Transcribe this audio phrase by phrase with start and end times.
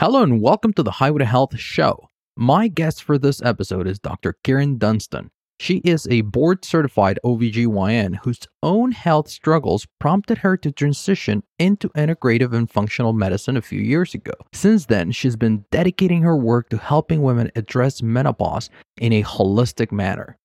[0.00, 2.08] Hello and welcome to the Highway to Health show.
[2.34, 4.34] My guest for this episode is Dr.
[4.42, 5.30] Karen Dunston.
[5.58, 11.90] She is a board certified OBGYN whose own health struggles prompted her to transition into
[11.90, 14.32] integrative and functional medicine a few years ago.
[14.54, 19.92] Since then, she's been dedicating her work to helping women address menopause in a holistic
[19.92, 20.38] manner.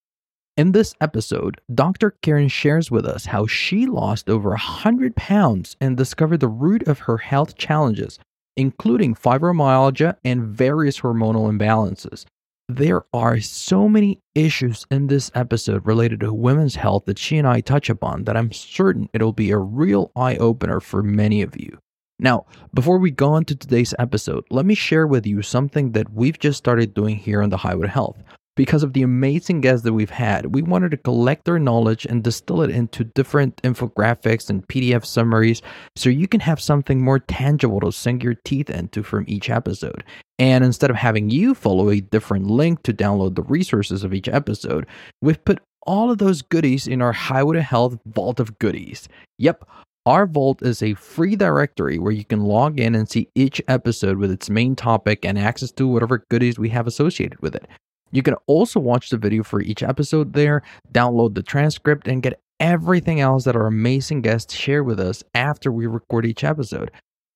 [0.57, 2.17] In this episode, Dr.
[2.21, 6.99] Karen shares with us how she lost over 100 pounds and discovered the root of
[6.99, 8.19] her health challenges
[8.57, 12.25] including fibromyalgia and various hormonal imbalances.
[12.67, 17.47] There are so many issues in this episode related to women's health that she and
[17.47, 21.59] I touch upon that I'm certain it'll be a real eye opener for many of
[21.59, 21.77] you.
[22.17, 26.13] Now, before we go on to today's episode, let me share with you something that
[26.13, 28.17] we've just started doing here on the Highway to Health
[28.55, 32.23] because of the amazing guests that we've had, we wanted to collect their knowledge and
[32.23, 35.61] distill it into different infographics and PDF summaries
[35.95, 40.03] so you can have something more tangible to sink your teeth into from each episode.
[40.39, 44.27] And instead of having you follow a different link to download the resources of each
[44.27, 44.85] episode,
[45.21, 49.07] we've put all of those goodies in our Highway to Health vault of goodies.
[49.37, 49.65] Yep,
[50.05, 54.17] our Vault is a free directory where you can log in and see each episode
[54.17, 57.67] with its main topic and access to whatever goodies we have associated with it.
[58.15, 60.61] You can also watch the video for each episode there,
[60.93, 65.69] download the transcript, and get everything else that our amazing guests share with us after
[65.69, 66.91] we record each episode.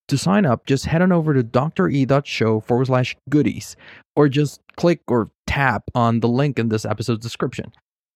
[0.08, 3.76] To sign up, just head on over to dre.show forward slash goodies,
[4.16, 7.74] or just click or tap on the link in this episode's description.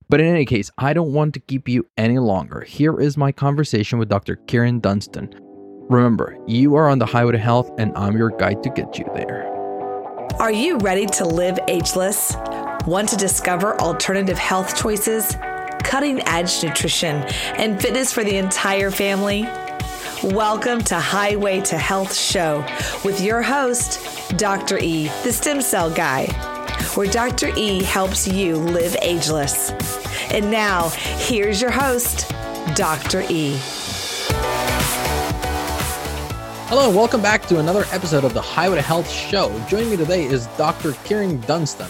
[0.07, 2.61] But in any case, I don't want to keep you any longer.
[2.61, 4.37] Here is my conversation with Dr.
[4.37, 5.35] Karen Dunston.
[5.89, 9.05] Remember, you are on the highway to health, and I'm your guide to get you
[9.13, 9.52] there.
[10.31, 12.35] Are you ready to live ageless?
[12.87, 15.35] Want to discover alternative health choices,
[15.83, 17.17] cutting edge nutrition,
[17.57, 19.43] and fitness for the entire family?
[20.23, 22.65] Welcome to Highway to Health Show
[23.03, 24.79] with your host, Dr.
[24.79, 26.27] E, the stem cell guy,
[26.95, 27.51] where Dr.
[27.57, 29.71] E helps you live ageless.
[30.31, 32.29] And now, here's your host,
[32.75, 33.23] Dr.
[33.29, 33.59] E.
[36.75, 39.55] Hello, and welcome back to another episode of the Highway to Health show.
[39.67, 40.93] Joining me today is Dr.
[41.03, 41.87] Karen Dunston.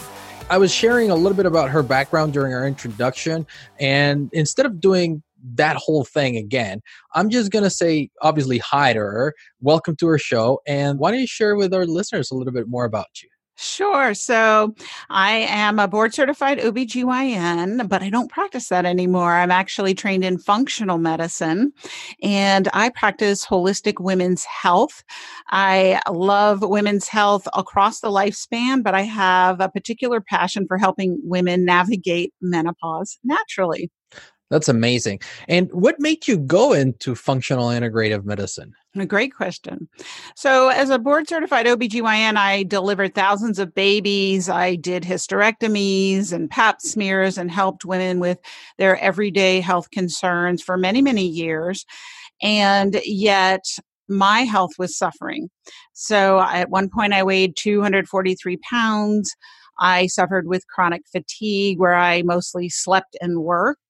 [0.50, 3.46] I was sharing a little bit about her background during our introduction,
[3.80, 5.22] and instead of doing
[5.54, 6.82] that whole thing again,
[7.14, 9.34] I'm just going to say, obviously, hi to her.
[9.62, 10.60] Welcome to her show.
[10.66, 13.30] And why don't you share with our listeners a little bit more about you?
[13.56, 14.14] Sure.
[14.14, 14.74] So
[15.10, 19.34] I am a board certified OBGYN, but I don't practice that anymore.
[19.34, 21.72] I'm actually trained in functional medicine
[22.20, 25.04] and I practice holistic women's health.
[25.50, 31.20] I love women's health across the lifespan, but I have a particular passion for helping
[31.22, 33.88] women navigate menopause naturally.
[34.50, 35.20] That's amazing.
[35.48, 38.74] And what made you go into functional integrative medicine?
[38.96, 39.88] A great question.
[40.36, 44.48] So, as a board certified OBGYN, I delivered thousands of babies.
[44.48, 48.38] I did hysterectomies and pap smears and helped women with
[48.78, 51.84] their everyday health concerns for many, many years.
[52.40, 53.64] And yet,
[54.08, 55.50] my health was suffering.
[55.92, 59.34] So, at one point, I weighed 243 pounds.
[59.80, 63.80] I suffered with chronic fatigue where I mostly slept and worked.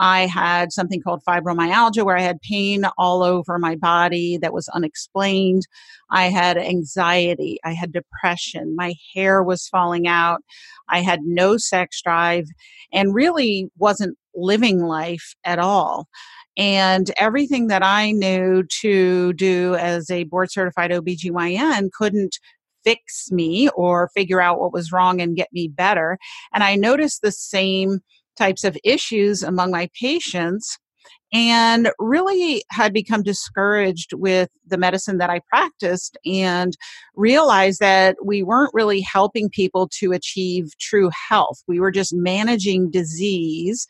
[0.00, 4.66] I had something called fibromyalgia where I had pain all over my body that was
[4.70, 5.68] unexplained.
[6.10, 7.58] I had anxiety.
[7.64, 8.74] I had depression.
[8.74, 10.40] My hair was falling out.
[10.88, 12.46] I had no sex drive
[12.92, 16.08] and really wasn't living life at all.
[16.56, 22.38] And everything that I knew to do as a board certified OBGYN couldn't
[22.84, 26.18] fix me or figure out what was wrong and get me better.
[26.54, 28.00] And I noticed the same
[28.36, 30.78] types of issues among my patients
[31.32, 36.76] and really had become discouraged with the medicine that I practiced and
[37.14, 41.62] realized that we weren't really helping people to achieve true health.
[41.66, 43.86] We were just managing disease.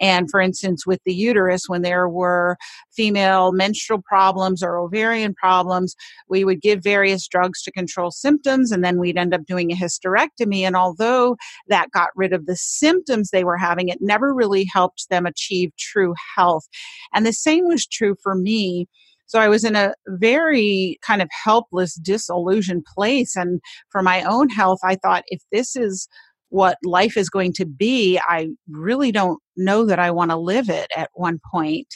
[0.00, 2.56] And for instance, with the uterus, when there were
[2.92, 5.94] female menstrual problems or ovarian problems,
[6.28, 9.76] we would give various drugs to control symptoms, and then we'd end up doing a
[9.76, 10.60] hysterectomy.
[10.62, 11.36] And although
[11.68, 15.70] that got rid of the symptoms they were having, it never really helped them achieve
[15.76, 16.66] true health.
[17.12, 18.86] And the same was true for me.
[19.26, 23.36] So I was in a very kind of helpless, disillusioned place.
[23.36, 23.60] And
[23.90, 26.08] for my own health, I thought if this is
[26.48, 30.68] what life is going to be, I really don't know that I want to live
[30.68, 31.86] it at one point.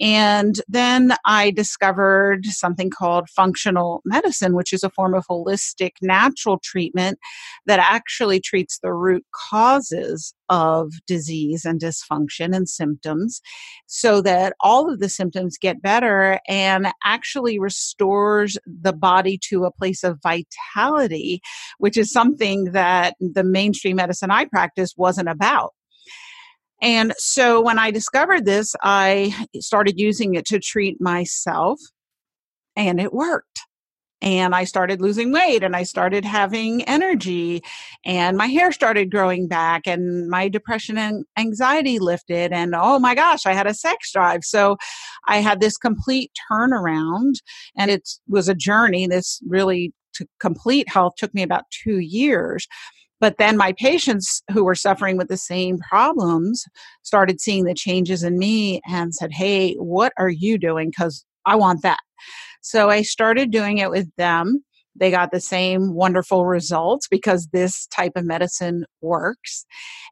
[0.00, 6.58] And then I discovered something called functional medicine, which is a form of holistic natural
[6.62, 7.18] treatment
[7.66, 13.40] that actually treats the root causes of disease and dysfunction and symptoms
[13.86, 19.70] so that all of the symptoms get better and actually restores the body to a
[19.70, 21.40] place of vitality,
[21.78, 25.74] which is something that the mainstream medicine I practice wasn't about.
[26.82, 31.80] And so when I discovered this, I started using it to treat myself,
[32.76, 33.60] and it worked.
[34.22, 37.62] And I started losing weight and I started having energy,
[38.04, 42.52] and my hair started growing back, and my depression and anxiety lifted.
[42.52, 44.44] And oh my gosh, I had a sex drive.
[44.44, 44.76] So
[45.26, 47.36] I had this complete turnaround,
[47.78, 49.06] and it was a journey.
[49.06, 52.66] This really to complete health took me about two years.
[53.20, 56.64] But then my patients who were suffering with the same problems
[57.02, 60.90] started seeing the changes in me and said, Hey, what are you doing?
[60.90, 62.00] Because I want that.
[62.62, 64.64] So I started doing it with them.
[64.96, 69.64] They got the same wonderful results because this type of medicine works.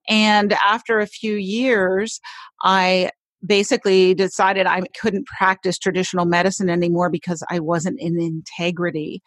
[0.08, 2.20] And after a few years,
[2.62, 3.10] I
[3.46, 9.22] basically decided I couldn't practice traditional medicine anymore because I wasn't in integrity.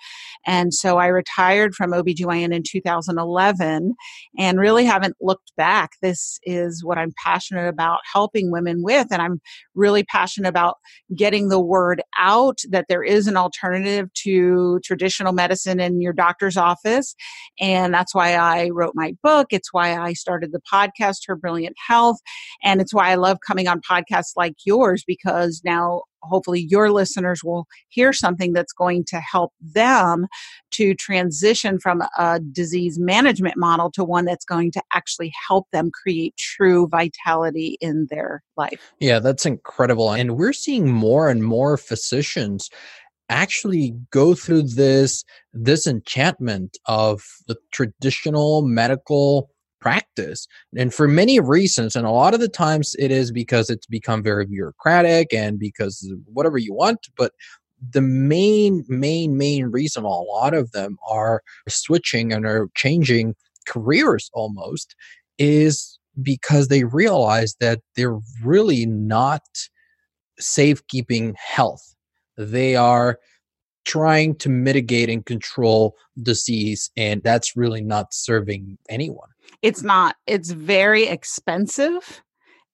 [0.46, 3.94] And so I retired from OBGYN in 2011
[4.38, 5.92] and really haven't looked back.
[6.02, 9.08] This is what I'm passionate about helping women with.
[9.12, 9.40] And I'm
[9.76, 10.78] really passionate about
[11.16, 16.58] getting the word out that there is an alternative to traditional medicine in your doctor's
[16.58, 17.16] office.
[17.60, 19.48] And that's why I wrote my book.
[19.52, 22.18] It's why I started the podcast, Her Brilliant Health.
[22.64, 26.92] And it's why I love coming on podcasts podcasts like yours because now hopefully your
[26.92, 30.28] listeners will hear something that's going to help them
[30.72, 35.90] to transition from a disease management model to one that's going to actually help them
[35.92, 38.94] create true vitality in their life.
[39.00, 40.12] Yeah, that's incredible.
[40.12, 42.70] And we're seeing more and more physicians
[43.30, 45.24] actually go through this
[45.64, 49.50] disenchantment of the traditional medical
[49.82, 50.48] practice.
[50.78, 54.24] And for many reasons and a lot of the times it is because it's become
[54.24, 57.34] very bureaucratic and because whatever you want but
[57.92, 63.36] the main main main reason a lot of them are switching and are changing
[63.68, 64.96] careers almost
[65.40, 69.42] is because they realize that they're really not
[70.40, 71.96] safekeeping health.
[72.38, 73.20] They are
[73.86, 79.31] trying to mitigate and control disease and that's really not serving anyone
[79.62, 80.16] it's not.
[80.28, 82.22] It's very expensive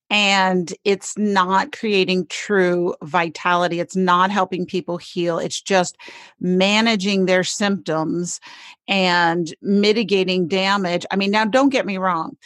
[0.10, 3.80] and it's not creating true vitality.
[3.80, 5.38] It's not helping people heal.
[5.38, 5.98] It's just
[6.40, 8.40] managing their symptoms
[8.88, 11.06] and mitigating damage.
[11.12, 12.38] I mean, now don't get me wrong.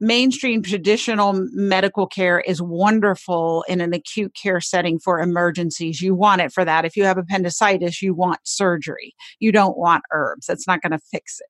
[0.00, 6.00] Mainstream traditional medical care is wonderful in an acute care setting for emergencies.
[6.00, 6.84] You want it for that.
[6.84, 9.14] If you have appendicitis, you want surgery.
[9.38, 10.46] You don't want herbs.
[10.46, 11.46] That's not going to fix it.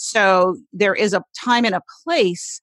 [0.00, 2.62] So there is a time and a place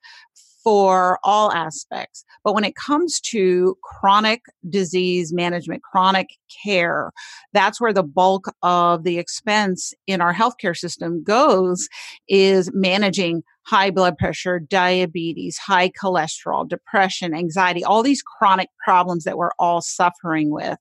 [0.63, 2.25] for all aspects.
[2.44, 6.31] But when it comes to chronic disease management, chronic
[6.63, 7.12] care,
[7.54, 11.88] that's where the bulk of the expense in our healthcare system goes
[12.28, 19.38] is managing high blood pressure, diabetes, high cholesterol, depression, anxiety, all these chronic problems that
[19.38, 20.80] we're all suffering with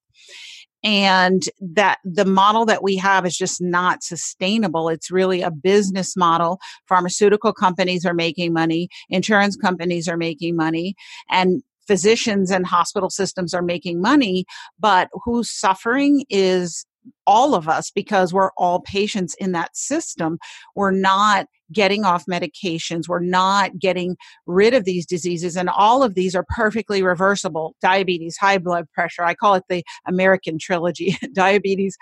[0.85, 4.89] and that the model that we have is just not sustainable.
[4.89, 6.59] It's really a business model.
[6.89, 10.95] Pharmaceutical companies are making money, insurance companies are making money,
[11.31, 14.45] and physicians and hospital systems are making money,
[14.79, 16.85] but who's suffering is
[17.27, 20.39] all of us because we're all patients in that system.
[20.75, 23.09] We're not getting off medications.
[23.09, 25.57] We're not getting rid of these diseases.
[25.57, 29.25] And all of these are perfectly reversible diabetes, high blood pressure.
[29.25, 31.97] I call it the American trilogy diabetes,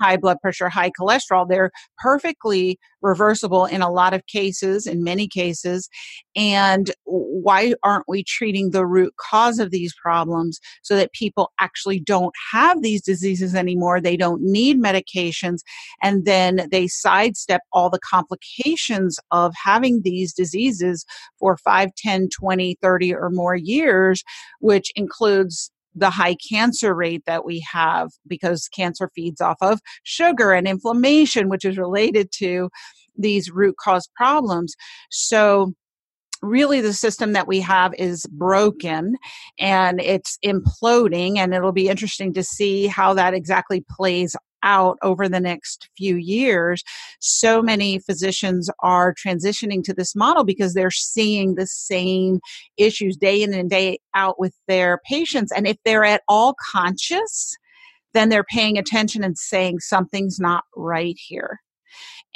[0.00, 5.28] high blood pressure, high cholesterol, they're perfectly reversible in a lot of cases, in many
[5.28, 5.88] cases.
[6.34, 12.00] And why aren't we treating the root cause of these problems so that people actually
[12.00, 14.00] don't have these diseases anymore?
[14.00, 15.60] They don't need medications.
[16.02, 21.04] And then they sidestep all the complications of having these diseases
[21.38, 24.24] for 5, 10, 20, 30 or more years,
[24.60, 30.52] which includes the high cancer rate that we have because cancer feeds off of sugar
[30.52, 32.70] and inflammation, which is related to
[33.16, 34.74] these root cause problems.
[35.10, 35.72] So,
[36.40, 39.16] really the system that we have is broken
[39.58, 45.28] and it's imploding and it'll be interesting to see how that exactly plays out over
[45.28, 46.82] the next few years,
[47.20, 52.40] so many physicians are transitioning to this model because they're seeing the same
[52.76, 55.52] issues day in and day out with their patients.
[55.52, 57.56] And if they're at all conscious,
[58.14, 61.60] then they're paying attention and saying something's not right here.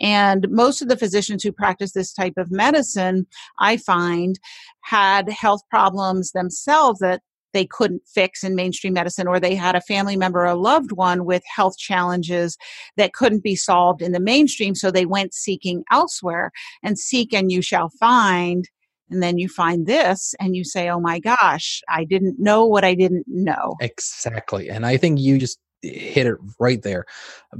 [0.00, 3.26] And most of the physicians who practice this type of medicine,
[3.58, 4.38] I find,
[4.80, 7.22] had health problems themselves that
[7.52, 11.24] they couldn't fix in mainstream medicine, or they had a family member or loved one
[11.24, 12.56] with health challenges
[12.96, 14.74] that couldn't be solved in the mainstream.
[14.74, 16.50] So they went seeking elsewhere.
[16.82, 18.68] And seek and you shall find.
[19.10, 22.84] And then you find this and you say, oh my gosh, I didn't know what
[22.84, 23.74] I didn't know.
[23.80, 24.70] Exactly.
[24.70, 27.04] And I think you just hit it right there.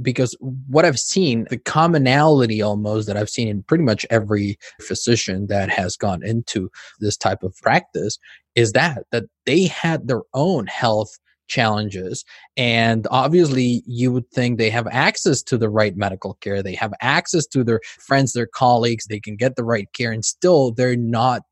[0.01, 5.47] Because what I've seen, the commonality almost that I've seen in pretty much every physician
[5.47, 8.17] that has gone into this type of practice
[8.55, 12.23] is that that they had their own health challenges.
[12.55, 16.63] And obviously you would think they have access to the right medical care.
[16.63, 19.05] They have access to their friends their colleagues.
[19.05, 21.43] They can get the right care and still they're not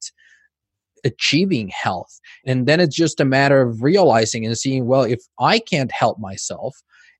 [1.03, 2.19] achieving health.
[2.45, 6.19] And then it's just a matter of realizing and seeing, well, if I can't help
[6.19, 6.75] myself,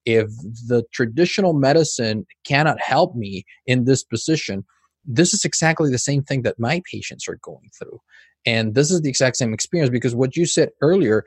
[0.05, 0.27] if
[0.67, 4.65] the traditional medicine cannot help me in this position,
[5.05, 7.99] this is exactly the same thing that my patients are going through.
[8.45, 11.23] And this is the exact same experience because what you said earlier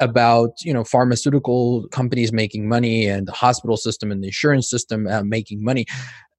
[0.00, 5.06] about you know pharmaceutical companies making money and the hospital system and the insurance system
[5.06, 5.84] uh, making money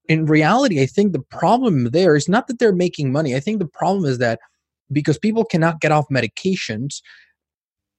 [0.10, 3.60] in reality i think the problem there is not that they're making money i think
[3.60, 4.40] the problem is that
[4.92, 7.02] because people cannot get off medications,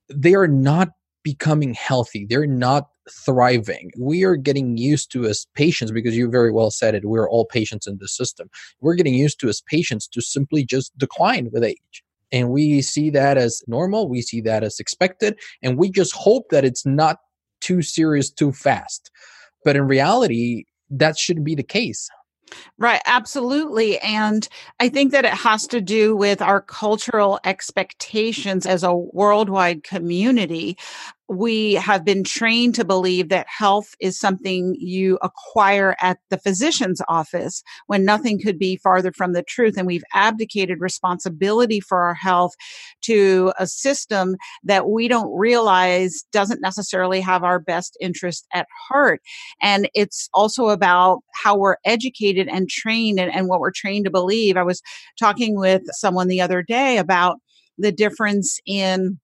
[0.09, 0.91] they are not
[1.23, 2.27] becoming healthy.
[2.29, 3.91] They're not thriving.
[3.99, 7.45] We are getting used to as patients, because you very well said it, we're all
[7.45, 8.49] patients in the system.
[8.81, 12.03] We're getting used to as patients to simply just decline with age.
[12.31, 16.49] And we see that as normal, we see that as expected, and we just hope
[16.51, 17.19] that it's not
[17.61, 19.11] too serious too fast.
[19.65, 22.09] But in reality, that shouldn't be the case.
[22.79, 23.99] Right, absolutely.
[24.01, 24.49] And
[24.81, 30.77] I think that it has to do with our cultural expectations as a worldwide community
[31.29, 37.00] we have been trained to believe that health is something you acquire at the physician's
[37.09, 39.76] office when nothing could be farther from the truth.
[39.76, 42.55] And we've abdicated responsibility for our health
[43.02, 49.21] to a system that we don't realize doesn't necessarily have our best interest at heart.
[49.61, 54.11] And it's also about how we're educated and trained and, and what we're trained to
[54.11, 54.57] believe.
[54.57, 54.83] I was
[55.19, 57.38] talking with someone the other day about
[57.79, 59.19] the difference in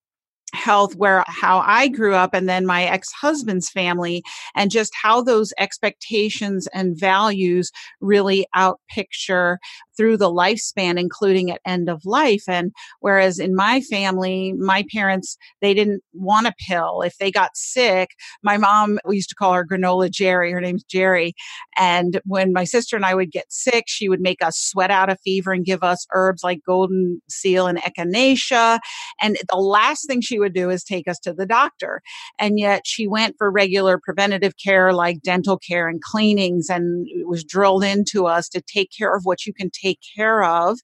[0.52, 4.22] health where how I grew up and then my ex-husband's family
[4.54, 9.56] and just how those expectations and values really outpicture
[9.98, 12.44] through the lifespan including at end of life.
[12.48, 17.02] And whereas in my family my parents they didn't want a pill.
[17.02, 18.10] If they got sick
[18.42, 21.34] my mom we used to call her granola jerry her name's jerry.
[21.76, 25.10] And when my sister and I would get sick she would make us sweat out
[25.10, 28.78] a fever and give us herbs like golden seal and echinacea.
[29.20, 32.00] And the last thing she would do is take us to the doctor.
[32.38, 37.26] And yet she went for regular preventative care like dental care and cleanings and it
[37.26, 40.78] was drilled into us to take care of what you can take care of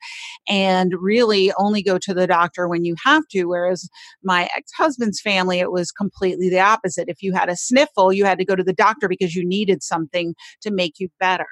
[0.49, 3.45] and really only go to the doctor when you have to.
[3.45, 3.89] Whereas
[4.23, 7.09] my ex husband's family, it was completely the opposite.
[7.09, 9.83] If you had a sniffle, you had to go to the doctor because you needed
[9.83, 11.47] something to make you better.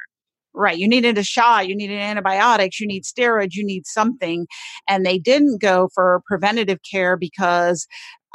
[0.55, 0.77] Right.
[0.77, 4.47] You needed a shot, you needed antibiotics, you need steroids, you need something.
[4.87, 7.87] And they didn't go for preventative care because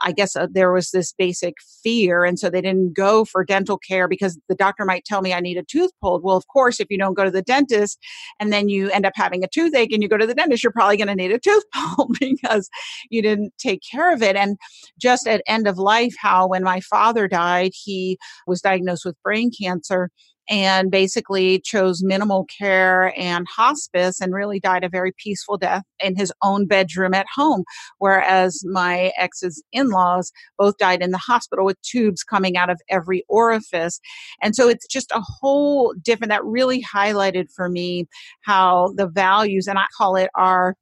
[0.03, 2.23] I guess uh, there was this basic fear.
[2.23, 5.39] And so they didn't go for dental care because the doctor might tell me I
[5.39, 6.23] need a tooth pulled.
[6.23, 7.99] Well, of course, if you don't go to the dentist
[8.39, 10.71] and then you end up having a toothache and you go to the dentist, you're
[10.71, 12.69] probably going to need a tooth pulled because
[13.09, 14.35] you didn't take care of it.
[14.35, 14.57] And
[14.99, 19.51] just at end of life, how when my father died, he was diagnosed with brain
[19.51, 20.09] cancer
[20.49, 26.15] and basically chose minimal care and hospice and really died a very peaceful death in
[26.15, 27.63] his own bedroom at home.
[27.99, 32.81] Whereas my ex's in laws both died in the hospital with tubes coming out of
[32.89, 33.99] every orifice.
[34.41, 38.07] And so it's just a whole different, that really highlighted for me
[38.41, 40.75] how the values, and I call it our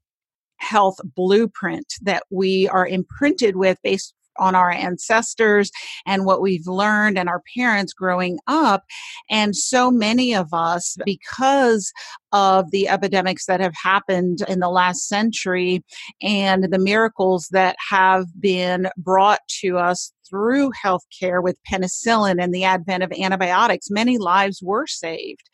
[0.57, 5.71] health blueprint that we are imprinted with based on our ancestors
[6.05, 8.83] and what we've learned and our parents growing up.
[9.29, 11.91] And so many of us, because
[12.31, 15.83] of the epidemics that have happened in the last century
[16.21, 22.63] and the miracles that have been brought to us through healthcare with penicillin and the
[22.63, 25.50] advent of antibiotics, many lives were saved.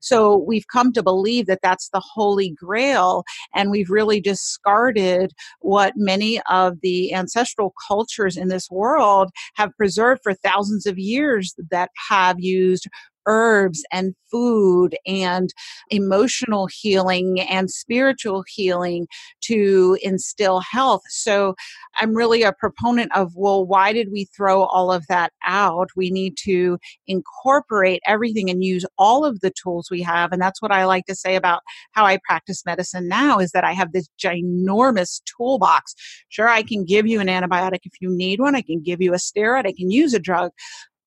[0.00, 5.94] So we've come to believe that that's the holy grail, and we've really discarded what
[5.96, 11.90] many of the ancestral cultures in this world have preserved for thousands of years that
[12.08, 12.86] have used
[13.26, 15.50] herbs and food and
[15.90, 19.06] emotional healing and spiritual healing
[19.40, 21.02] to instill health.
[21.08, 21.54] So
[22.00, 25.88] I'm really a proponent of, well, why did we throw all of that out?
[25.96, 30.32] We need to incorporate everything and use all of the tools we have.
[30.32, 31.62] And that's what I like to say about
[31.92, 35.94] how I practice medicine now is that I have this ginormous toolbox.
[36.28, 38.54] Sure, I can give you an antibiotic if you need one.
[38.54, 39.66] I can give you a steroid.
[39.66, 40.50] I can use a drug,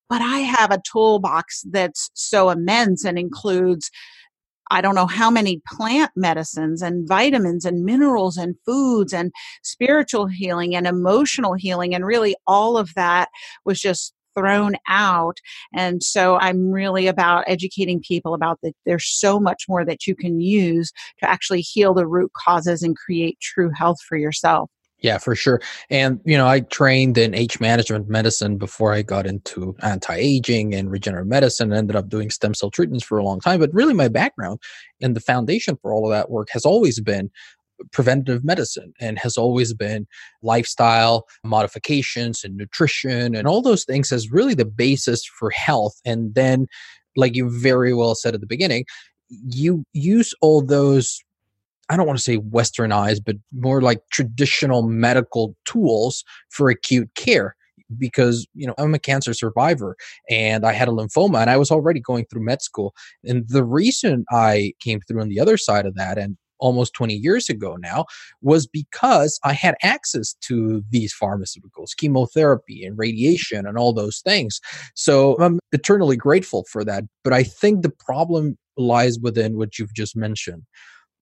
[0.10, 3.90] but I have a toolbox that's so immense and includes
[4.70, 9.32] I don't know how many plant medicines and vitamins and minerals and foods and
[9.64, 11.96] spiritual healing and emotional healing.
[11.96, 13.30] And really, all of that
[13.66, 15.38] was just thrown out.
[15.74, 20.16] And so I'm really about educating people about that there's so much more that you
[20.16, 24.70] can use to actually heal the root causes and create true health for yourself.
[25.00, 25.62] Yeah, for sure.
[25.92, 30.74] And, you know, I trained in age management medicine before I got into anti aging
[30.74, 33.60] and regenerative medicine, and ended up doing stem cell treatments for a long time.
[33.60, 34.60] But really, my background
[35.01, 37.30] and the foundation for all of that work has always been
[37.92, 40.08] preventative medicine and has always been
[40.42, 45.94] lifestyle modifications and nutrition and all those things as really the basis for health.
[46.06, 46.66] And then,
[47.16, 48.86] like you very well said at the beginning,
[49.30, 51.22] you use all those
[51.89, 57.56] I don't want to say westernized, but more like traditional medical tools for acute care
[57.98, 59.96] because you know I'm a cancer survivor
[60.29, 63.63] and I had a lymphoma and I was already going through med school and the
[63.63, 67.75] reason I came through on the other side of that and almost 20 years ago
[67.75, 68.06] now
[68.41, 74.60] was because I had access to these pharmaceuticals, chemotherapy and radiation and all those things.
[74.96, 77.03] So I'm eternally grateful for that.
[77.24, 80.63] But I think the problem lies within what you've just mentioned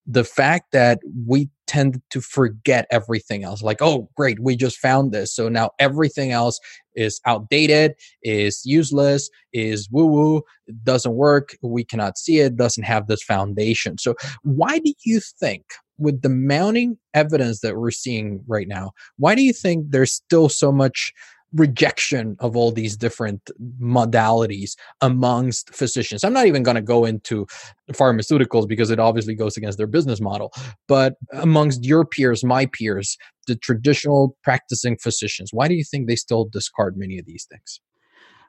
[0.08, 5.12] the fact that we tend to forget everything else like oh great we just found
[5.12, 5.34] this.
[5.36, 6.60] So now everything else
[6.96, 10.42] is outdated is useless is woo woo
[10.84, 13.98] doesn't work we cannot see it doesn't have this foundation.
[13.98, 15.64] So why do you think
[15.98, 20.50] with the mounting evidence that we're seeing right now why do you think there's still
[20.50, 21.14] so much
[21.56, 23.50] rejection of all these different
[23.82, 26.24] modalities amongst physicians.
[26.24, 27.48] I'm not even going to go into
[27.92, 30.54] pharmaceuticals because it obviously goes against their business model,
[30.88, 36.16] but amongst your peers, my peers, the traditional practicing physicians, why do you think they
[36.16, 37.80] still discard many of these things?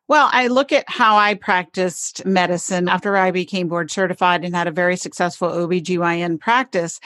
[0.09, 4.69] Well, I look at how I practiced medicine after I became board certified and had
[4.69, 7.01] a very successful OBGYN practice.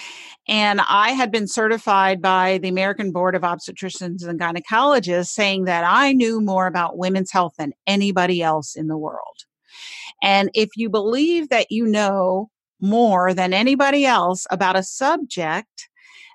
[0.47, 5.84] And I had been certified by the American Board of Obstetricians and Gynecologists saying that
[5.86, 9.45] I knew more about women's health than anybody else in the world.
[10.23, 12.50] And if you believe that you know
[12.82, 15.89] more than anybody else about a subject,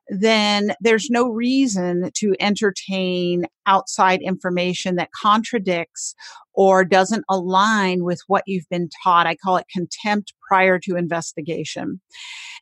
[0.10, 6.16] then there's no reason to entertain outside information that contradicts
[6.54, 9.28] or doesn't align with what you've been taught.
[9.28, 12.00] I call it contempt prior to investigation.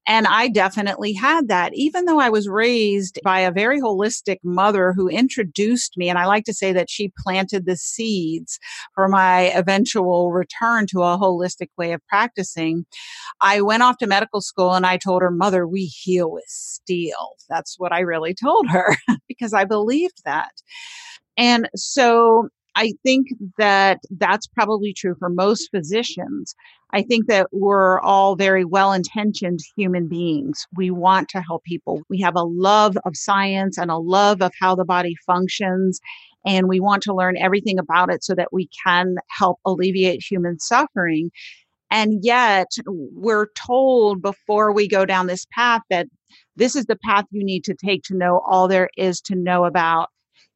[0.06, 4.92] And I definitely had that, even though I was raised by a very holistic mother
[4.94, 6.10] who introduced me.
[6.10, 8.60] And I like to say that she planted the seeds
[8.96, 12.86] for my eventual return to a holistic way of practicing.
[13.40, 17.38] I went off to medical school and I told her, Mother, we heal with steel.
[17.50, 18.96] That's what I really told her
[19.30, 20.52] because I believed that.
[21.38, 26.56] And so I think that that's probably true for most physicians.
[26.92, 30.66] I think that we're all very well intentioned human beings.
[30.76, 32.02] We want to help people.
[32.10, 36.00] We have a love of science and a love of how the body functions.
[36.46, 40.60] And we want to learn everything about it so that we can help alleviate human
[40.60, 41.32] suffering.
[41.90, 46.08] And yet, we're told before we go down this path that
[46.56, 49.66] this is the path you need to take to know all there is to know
[49.66, 50.10] about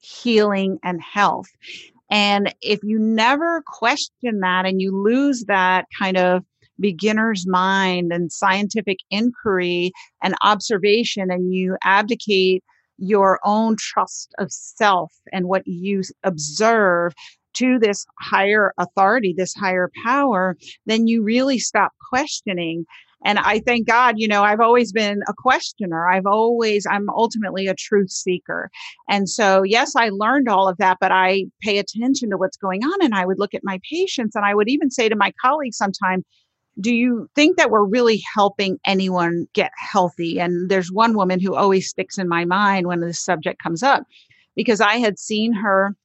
[0.08, 1.48] healing and health.
[2.10, 6.44] And if you never question that and you lose that kind of
[6.80, 9.92] beginner's mind and scientific inquiry
[10.24, 12.64] and observation and you abdicate
[12.98, 17.14] your own trust of self and what you observe
[17.54, 22.86] to this higher authority, this higher power, then you really stop questioning
[23.26, 26.08] and I thank God, you know, I've always been a questioner.
[26.08, 28.70] I've always, I'm ultimately a truth seeker.
[29.10, 32.84] And so, yes, I learned all of that, but I pay attention to what's going
[32.84, 33.04] on.
[33.04, 35.78] And I would look at my patients and I would even say to my colleagues
[35.78, 36.24] sometimes,
[36.80, 40.40] do you think that we're really helping anyone get healthy?
[40.40, 44.04] And there's one woman who always sticks in my mind when this subject comes up
[44.56, 45.96] because I had seen her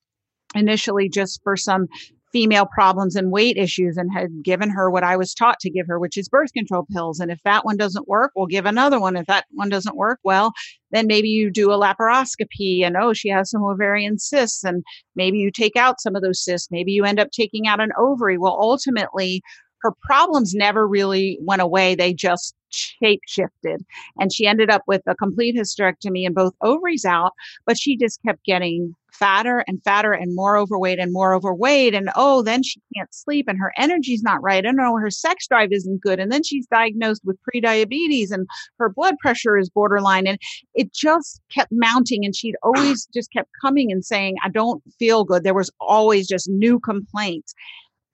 [0.55, 1.89] initially just for some
[2.33, 5.87] female problems and weight issues and had given her what I was taught to give
[5.87, 7.21] her, which is birth control pills.
[7.21, 9.17] And if that one doesn't work, we'll give another one.
[9.17, 10.53] If that one doesn't work, well,
[10.91, 14.83] then maybe you do a laparoscopy and oh, she has some ovarian cysts and
[15.15, 16.71] maybe you take out some of those cysts.
[16.71, 18.39] Maybe you end up taking out an ovary.
[18.39, 19.43] Well, ultimately,
[19.83, 21.95] her problems never really went away.
[21.95, 23.85] They just shape shifted.
[24.19, 27.33] And she ended up with a complete hysterectomy and both ovaries out,
[27.67, 31.95] but she just kept getting fatter and fatter and more overweight and more overweight.
[31.95, 34.65] And oh, then she can't sleep and her energy's not right.
[34.65, 36.19] And oh, her sex drive isn't good.
[36.19, 38.47] And then she's diagnosed with prediabetes and
[38.79, 40.27] her blood pressure is borderline.
[40.27, 40.39] And
[40.75, 42.25] it just kept mounting.
[42.25, 45.45] And she'd always just kept coming and saying, I don't feel good.
[45.45, 47.55] There was always just new complaints.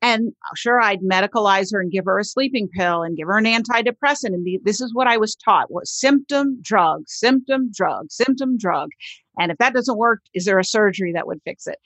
[0.00, 3.38] And uh, sure, I'd medicalize her and give her a sleeping pill and give her
[3.38, 4.34] an antidepressant.
[4.34, 8.90] And the, this is what I was taught was symptom, drug, symptom, drug, symptom, drug.
[9.38, 11.78] And if that doesn't work, is there a surgery that would fix it?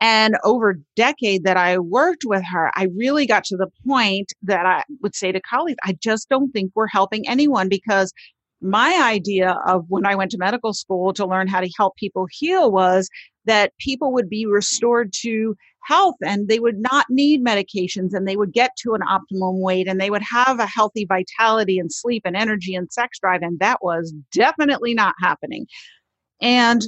[0.00, 4.32] And over a decade that I worked with her, I really got to the point
[4.42, 8.12] that I would say to colleagues, I just don't think we're helping anyone because
[8.60, 12.26] my idea of when I went to medical school to learn how to help people
[12.30, 13.08] heal was
[13.44, 15.56] that people would be restored to
[15.88, 19.88] health and they would not need medications and they would get to an optimum weight
[19.88, 23.40] and they would have a healthy vitality and sleep and energy and sex drive.
[23.42, 25.66] And that was definitely not happening.
[26.42, 26.82] And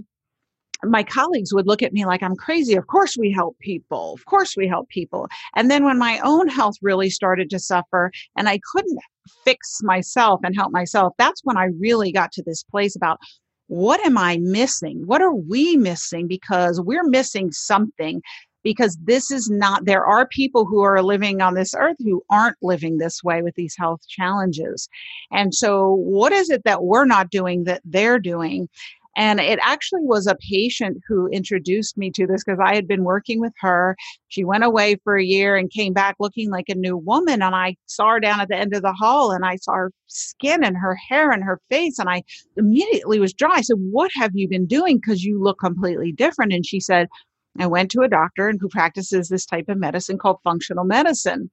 [0.84, 2.74] my colleagues would look at me like I'm crazy.
[2.74, 4.14] Of course, we help people.
[4.14, 5.28] Of course, we help people.
[5.56, 8.98] And then when my own health really started to suffer and I couldn't
[9.44, 13.18] fix myself and help myself, that's when I really got to this place about
[13.66, 15.02] what am I missing?
[15.06, 16.26] What are we missing?
[16.26, 18.20] Because we're missing something
[18.62, 22.56] because this is not, there are people who are living on this earth who aren't
[22.62, 24.88] living this way with these health challenges.
[25.30, 28.68] And so, what is it that we're not doing that they're doing?
[29.16, 33.02] And it actually was a patient who introduced me to this because I had been
[33.02, 33.96] working with her.
[34.28, 37.42] She went away for a year and came back looking like a new woman.
[37.42, 39.92] And I saw her down at the end of the hall and I saw her
[40.06, 41.98] skin and her hair and her face.
[41.98, 42.22] And I
[42.56, 43.56] immediately was dry.
[43.56, 44.98] I said, What have you been doing?
[44.98, 46.52] Because you look completely different.
[46.52, 47.08] And she said,
[47.58, 51.50] I went to a doctor and who practices this type of medicine called functional medicine.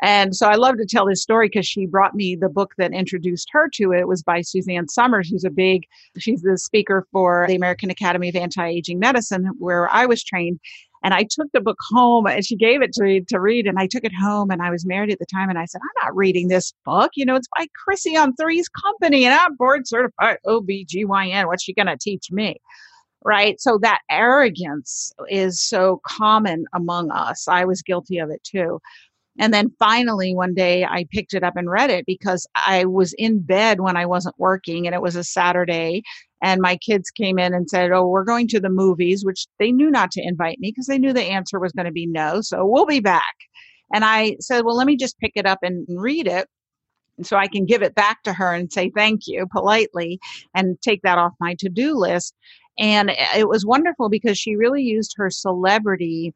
[0.00, 2.92] And so I love to tell this story because she brought me the book that
[2.92, 4.00] introduced her to it.
[4.00, 5.84] It was by Suzanne Somers, who's a big,
[6.18, 10.60] she's the speaker for the American Academy of Anti-Aging Medicine, where I was trained.
[11.02, 13.66] And I took the book home and she gave it to me to read.
[13.66, 15.48] And I took it home and I was married at the time.
[15.48, 17.12] And I said, I'm not reading this book.
[17.14, 21.46] You know, it's by Chrissy on Three's Company and I'm board certified OBGYN.
[21.46, 22.56] What's she going to teach me?
[23.26, 23.60] Right?
[23.60, 27.48] So that arrogance is so common among us.
[27.48, 28.80] I was guilty of it too.
[29.38, 33.12] And then finally, one day I picked it up and read it because I was
[33.18, 36.02] in bed when I wasn't working and it was a Saturday.
[36.40, 39.72] And my kids came in and said, Oh, we're going to the movies, which they
[39.72, 42.40] knew not to invite me because they knew the answer was going to be no.
[42.42, 43.34] So we'll be back.
[43.92, 46.46] And I said, Well, let me just pick it up and read it
[47.22, 50.18] so I can give it back to her and say thank you politely
[50.54, 52.34] and take that off my to do list.
[52.78, 56.34] And it was wonderful because she really used her celebrity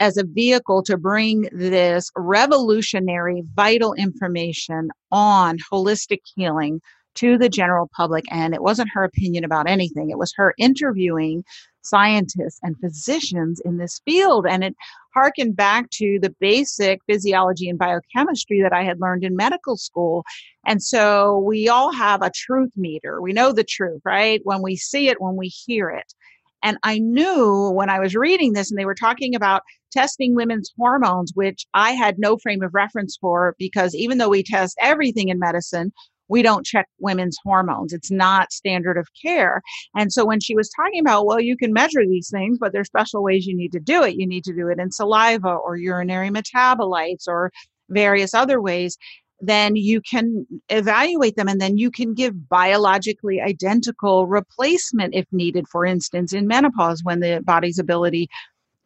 [0.00, 6.80] as a vehicle to bring this revolutionary, vital information on holistic healing
[7.16, 8.24] to the general public.
[8.30, 11.44] And it wasn't her opinion about anything, it was her interviewing
[11.84, 14.46] scientists and physicians in this field.
[14.48, 14.74] And it
[15.14, 20.24] harkened back to the basic physiology and biochemistry that I had learned in medical school.
[20.64, 23.20] And so we all have a truth meter.
[23.20, 24.40] We know the truth, right?
[24.44, 26.14] When we see it, when we hear it.
[26.62, 30.72] And I knew when I was reading this and they were talking about testing women's
[30.78, 35.28] hormones, which I had no frame of reference for because even though we test everything
[35.28, 35.92] in medicine,
[36.28, 37.92] we don't check women's hormones.
[37.92, 39.62] It's not standard of care.
[39.94, 42.86] And so when she was talking about, well, you can measure these things, but there's
[42.86, 44.16] special ways you need to do it.
[44.16, 47.52] You need to do it in saliva or urinary metabolites or
[47.88, 48.96] various other ways
[49.42, 55.66] then you can evaluate them and then you can give biologically identical replacement if needed
[55.68, 58.28] for instance in menopause when the body's ability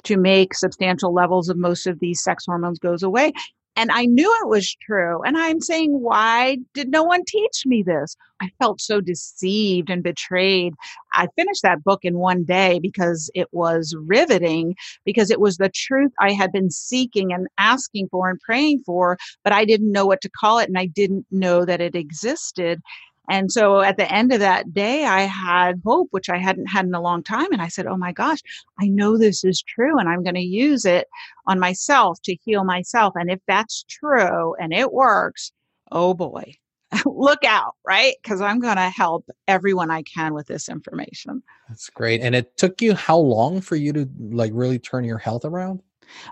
[0.02, 3.32] to make substantial levels of most of these sex hormones goes away
[3.76, 5.22] and I knew it was true.
[5.22, 8.16] And I'm saying, why did no one teach me this?
[8.40, 10.74] I felt so deceived and betrayed.
[11.12, 15.70] I finished that book in one day because it was riveting, because it was the
[15.70, 20.06] truth I had been seeking and asking for and praying for, but I didn't know
[20.06, 22.80] what to call it and I didn't know that it existed.
[23.28, 26.86] And so at the end of that day, I had hope, which I hadn't had
[26.86, 27.52] in a long time.
[27.52, 28.40] And I said, Oh my gosh,
[28.80, 31.08] I know this is true and I'm going to use it
[31.46, 33.14] on myself to heal myself.
[33.16, 35.52] And if that's true and it works,
[35.92, 36.54] oh boy,
[37.06, 38.14] look out, right?
[38.22, 41.42] Because I'm going to help everyone I can with this information.
[41.68, 42.20] That's great.
[42.20, 45.82] And it took you how long for you to like really turn your health around?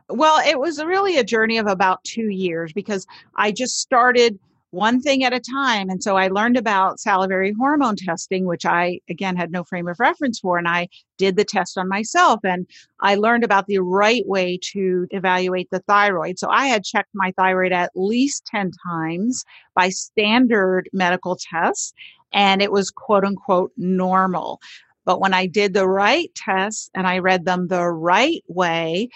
[0.08, 4.38] Well, it was really a journey of about two years because I just started
[4.74, 5.88] one thing at a time.
[5.88, 10.00] And so I learned about salivary hormone testing, which I, again, had no frame of
[10.00, 10.58] reference for.
[10.58, 12.66] And I did the test on myself and
[13.00, 16.38] I learned about the right way to evaluate the thyroid.
[16.38, 21.92] So I had checked my thyroid at least 10 times by standard medical tests
[22.32, 24.60] and it was quote unquote normal.
[25.04, 29.08] But when I did the right tests and I read them the right way,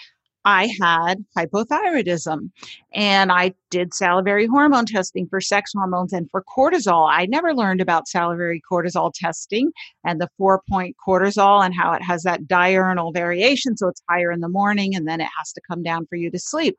[0.45, 2.49] I had hypothyroidism
[2.93, 7.09] and I did salivary hormone testing for sex hormones and for cortisol.
[7.09, 9.71] I never learned about salivary cortisol testing
[10.05, 13.75] and the four point cortisol and how it has that diurnal variation.
[13.75, 16.31] So it's higher in the morning and then it has to come down for you
[16.31, 16.77] to sleep.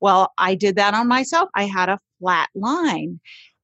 [0.00, 1.48] Well, I did that on myself.
[1.54, 3.20] I had a flat line.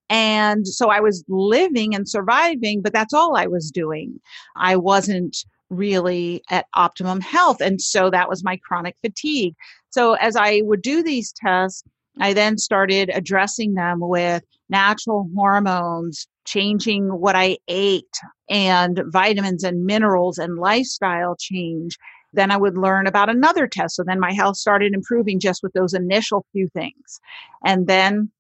[0.08, 4.20] And so I was living and surviving, but that's all I was doing.
[4.54, 7.60] I wasn't really at optimum health.
[7.60, 9.54] And so that was my chronic fatigue.
[9.90, 11.82] So as I would do these tests,
[12.18, 18.16] I then started addressing them with natural hormones, changing what I ate,
[18.48, 21.98] and vitamins and minerals and lifestyle change.
[22.32, 23.96] Then I would learn about another test.
[23.96, 27.20] So then my health started improving just with those initial few things.
[27.64, 28.30] And then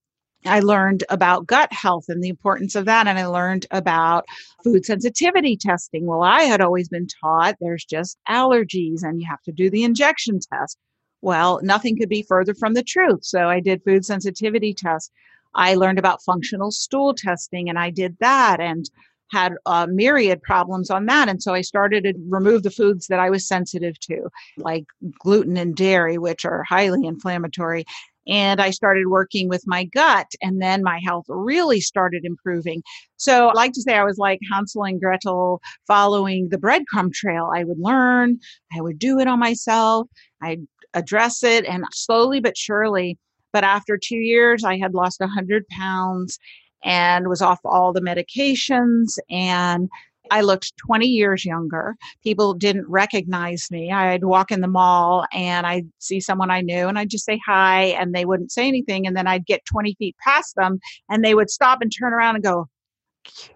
[0.48, 3.06] I learned about gut health and the importance of that.
[3.06, 4.26] And I learned about
[4.62, 6.06] food sensitivity testing.
[6.06, 9.84] Well, I had always been taught there's just allergies and you have to do the
[9.84, 10.78] injection test.
[11.22, 13.24] Well, nothing could be further from the truth.
[13.24, 15.10] So I did food sensitivity tests.
[15.54, 18.88] I learned about functional stool testing and I did that and
[19.32, 21.28] had a myriad problems on that.
[21.28, 24.84] And so I started to remove the foods that I was sensitive to, like
[25.18, 27.84] gluten and dairy, which are highly inflammatory
[28.26, 32.82] and I started working with my gut and then my health really started improving.
[33.16, 37.50] So I like to say I was like Hansel and Gretel following the breadcrumb trail.
[37.54, 38.38] I would learn,
[38.76, 40.08] I would do it on myself,
[40.42, 43.18] I'd address it and slowly but surely.
[43.52, 46.38] But after two years, I had lost 100 pounds
[46.84, 49.88] and was off all the medications and
[50.30, 51.96] I looked 20 years younger.
[52.22, 53.92] People didn't recognize me.
[53.92, 57.40] I'd walk in the mall and I'd see someone I knew and I'd just say
[57.44, 59.06] hi and they wouldn't say anything.
[59.06, 62.36] And then I'd get 20 feet past them and they would stop and turn around
[62.36, 62.68] and go,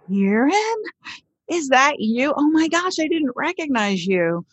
[0.08, 0.82] Karen,
[1.48, 2.32] is that you?
[2.36, 4.44] Oh my gosh, I didn't recognize you.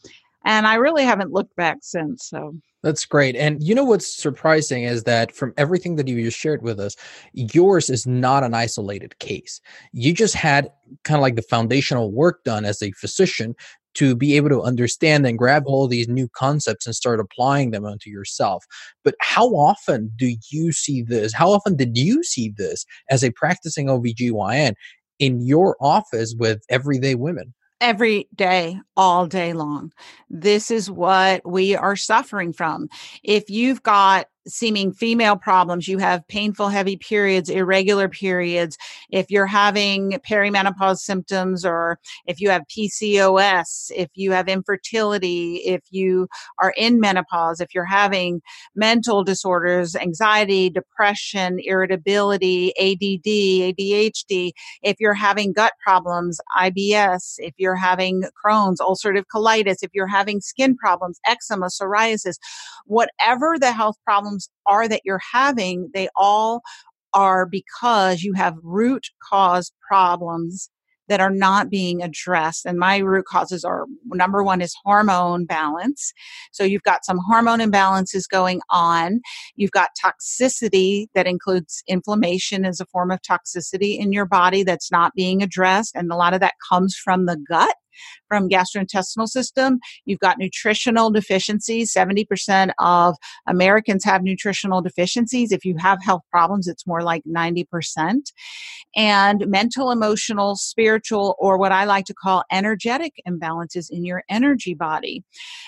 [0.45, 2.30] And I really haven't looked back since.
[2.30, 3.35] So that's great.
[3.35, 6.95] And you know what's surprising is that from everything that you just shared with us,
[7.33, 9.59] yours is not an isolated case.
[9.93, 10.69] You just had
[11.03, 13.55] kind of like the foundational work done as a physician
[13.95, 17.83] to be able to understand and grab all these new concepts and start applying them
[17.83, 18.63] onto yourself.
[19.03, 21.33] But how often do you see this?
[21.33, 24.73] How often did you see this as a practicing OBGYN
[25.17, 27.55] in your office with everyday women?
[27.79, 29.91] Every day, all day long.
[30.29, 32.89] This is what we are suffering from.
[33.23, 38.77] If you've got seeming female problems, you have painful, heavy periods, irregular periods,
[39.10, 45.81] if you're having perimenopause symptoms, or if you have PCOS, if you have infertility, if
[45.89, 46.27] you
[46.60, 48.41] are in menopause, if you're having
[48.75, 54.51] mental disorders, anxiety, depression, irritability, ADD, ADHD,
[54.83, 60.41] if you're having gut problems, IBS, if you're having Crohn's, ulcerative colitis, if you're having
[60.41, 62.36] skin problems, eczema, psoriasis,
[62.86, 66.62] whatever the health problems problems are that you're having, they all
[67.13, 70.69] are because you have root cause problems
[71.10, 72.65] that are not being addressed.
[72.65, 76.12] And my root causes are number one is hormone balance.
[76.52, 79.21] So you've got some hormone imbalances going on.
[79.56, 84.91] You've got toxicity that includes inflammation as a form of toxicity in your body that's
[84.91, 85.95] not being addressed.
[85.95, 87.76] And a lot of that comes from the gut
[88.27, 89.79] from gastrointestinal system.
[90.05, 91.93] You've got nutritional deficiencies.
[91.93, 93.15] 70% of
[93.47, 95.51] Americans have nutritional deficiencies.
[95.51, 98.31] If you have health problems, it's more like 90%.
[98.95, 104.73] And mental, emotional, spiritual, or what I like to call energetic imbalances in your energy
[104.73, 105.23] body.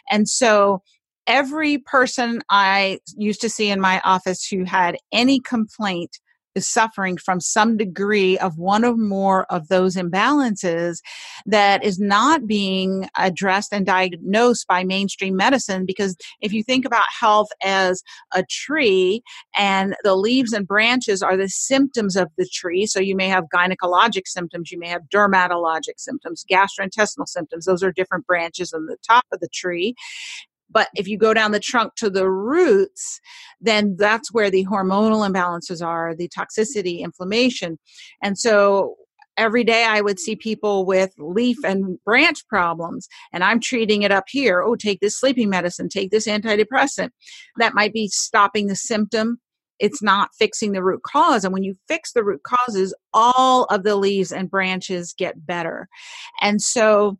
[0.09, 0.81] And so
[1.27, 6.19] every person I used to see in my office who had any complaint
[6.59, 10.99] is suffering from some degree of one or more of those imbalances
[11.45, 15.85] that is not being addressed and diagnosed by mainstream medicine.
[15.85, 19.21] Because if you think about health as a tree
[19.55, 23.45] and the leaves and branches are the symptoms of the tree, so you may have
[23.55, 28.97] gynecologic symptoms, you may have dermatologic symptoms, gastrointestinal symptoms, those are different branches on the
[29.07, 29.95] top of the tree.
[30.69, 33.19] But if you go down the trunk to the roots,
[33.59, 37.79] then that's where the hormonal imbalances are, the toxicity, inflammation.
[38.21, 38.95] And so
[39.37, 44.11] every day I would see people with leaf and branch problems, and I'm treating it
[44.11, 44.61] up here.
[44.61, 47.09] Oh, take this sleeping medicine, take this antidepressant.
[47.57, 49.39] That might be stopping the symptom.
[49.79, 51.45] It's not fixing the root cause.
[51.45, 55.87] And when you fix the root causes, all of the leaves and branches get better.
[56.41, 57.17] And so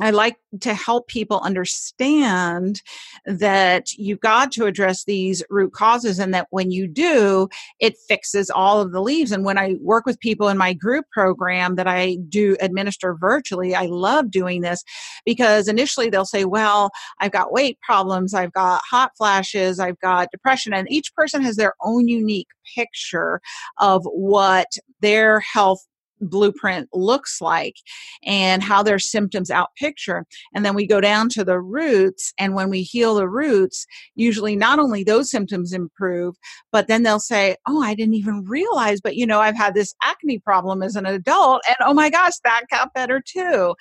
[0.00, 2.82] I like to help people understand
[3.26, 8.50] that you've got to address these root causes and that when you do, it fixes
[8.50, 9.30] all of the leaves.
[9.30, 13.76] And when I work with people in my group program that I do administer virtually,
[13.76, 14.82] I love doing this
[15.24, 20.32] because initially they'll say, Well, I've got weight problems, I've got hot flashes, I've got
[20.32, 20.74] depression.
[20.74, 23.40] And each person has their own unique picture
[23.78, 24.66] of what
[25.00, 25.86] their health
[26.28, 27.76] blueprint looks like
[28.24, 30.24] and how their symptoms out picture.
[30.54, 32.32] And then we go down to the roots.
[32.38, 36.36] And when we heal the roots, usually not only those symptoms improve,
[36.72, 39.94] but then they'll say, Oh, I didn't even realize, but you know, I've had this
[40.02, 41.62] acne problem as an adult.
[41.66, 43.74] And oh my gosh, that got better too.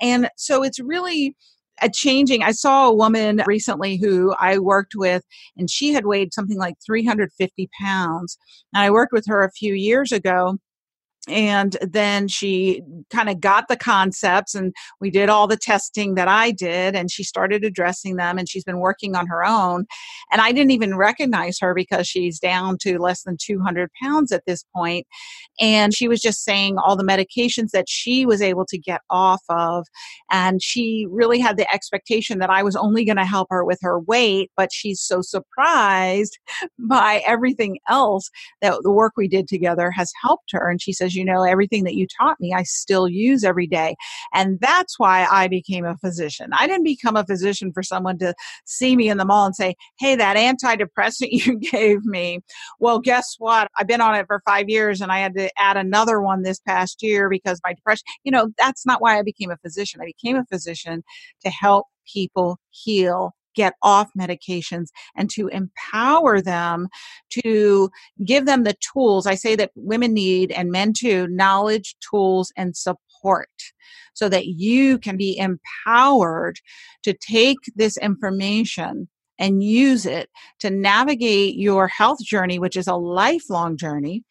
[0.00, 1.36] And so it's really,
[1.82, 2.42] a changing.
[2.42, 5.22] I saw a woman recently who I worked with,
[5.56, 8.38] and she had weighed something like 350 pounds.
[8.72, 10.58] And I worked with her a few years ago
[11.28, 16.28] and then she kind of got the concepts and we did all the testing that
[16.28, 19.86] I did and she started addressing them and she's been working on her own
[20.30, 24.44] and I didn't even recognize her because she's down to less than 200 pounds at
[24.46, 25.06] this point
[25.60, 29.42] and she was just saying all the medications that she was able to get off
[29.48, 29.86] of
[30.30, 33.78] and she really had the expectation that I was only going to help her with
[33.80, 36.38] her weight but she's so surprised
[36.78, 41.13] by everything else that the work we did together has helped her and she says
[41.14, 43.96] you know, everything that you taught me, I still use every day.
[44.32, 46.50] And that's why I became a physician.
[46.52, 49.74] I didn't become a physician for someone to see me in the mall and say,
[49.98, 52.40] hey, that antidepressant you gave me.
[52.78, 53.68] Well, guess what?
[53.78, 56.60] I've been on it for five years and I had to add another one this
[56.60, 60.00] past year because my depression, you know, that's not why I became a physician.
[60.00, 61.02] I became a physician
[61.44, 66.88] to help people heal get off medications and to empower them
[67.30, 67.90] to
[68.24, 69.26] give them the tools.
[69.26, 73.48] I say that women need and men too knowledge, tools, and support
[74.14, 76.58] so that you can be empowered
[77.02, 82.94] to take this information and use it to navigate your health journey, which is a
[82.94, 84.22] lifelong journey,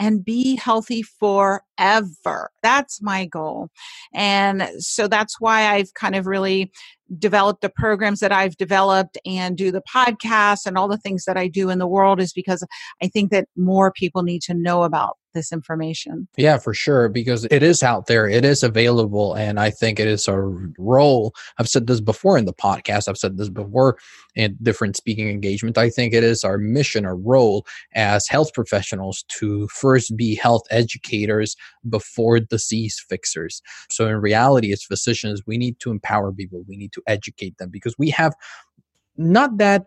[0.00, 2.50] and be healthy forever.
[2.62, 3.68] That's my goal.
[4.14, 6.70] And so that's why I've kind of really
[7.18, 11.36] developed the programs that I've developed and do the podcasts and all the things that
[11.36, 12.66] I do in the world is because
[13.02, 16.28] I think that more people need to know about this information.
[16.36, 20.06] Yeah, for sure, because it is out there, it is available, and I think it
[20.06, 20.38] is a
[20.78, 21.34] role.
[21.58, 23.98] I've said this before in the podcast, I've said this before
[24.34, 25.78] in different speaking engagement.
[25.78, 30.62] I think it is our mission, our role as health professionals to first be health
[30.70, 31.56] educators
[31.88, 33.62] before disease fixers.
[33.90, 37.70] So, in reality, as physicians, we need to empower people, we need to educate them
[37.70, 38.34] because we have
[39.16, 39.86] not that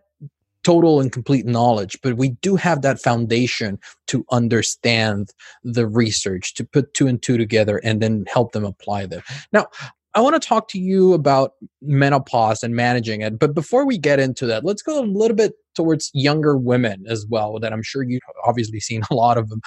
[0.63, 5.29] total and complete knowledge, but we do have that foundation to understand
[5.63, 9.21] the research, to put two and two together and then help them apply them.
[9.51, 9.67] Now,
[10.13, 13.39] I want to talk to you about menopause and managing it.
[13.39, 17.25] But before we get into that, let's go a little bit towards younger women as
[17.29, 19.61] well, that I'm sure you've obviously seen a lot of them.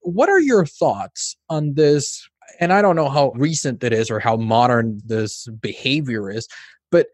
[0.00, 2.28] What are your thoughts on this?
[2.58, 6.48] And I don't know how recent it is or how modern this behavior is,
[6.90, 7.06] but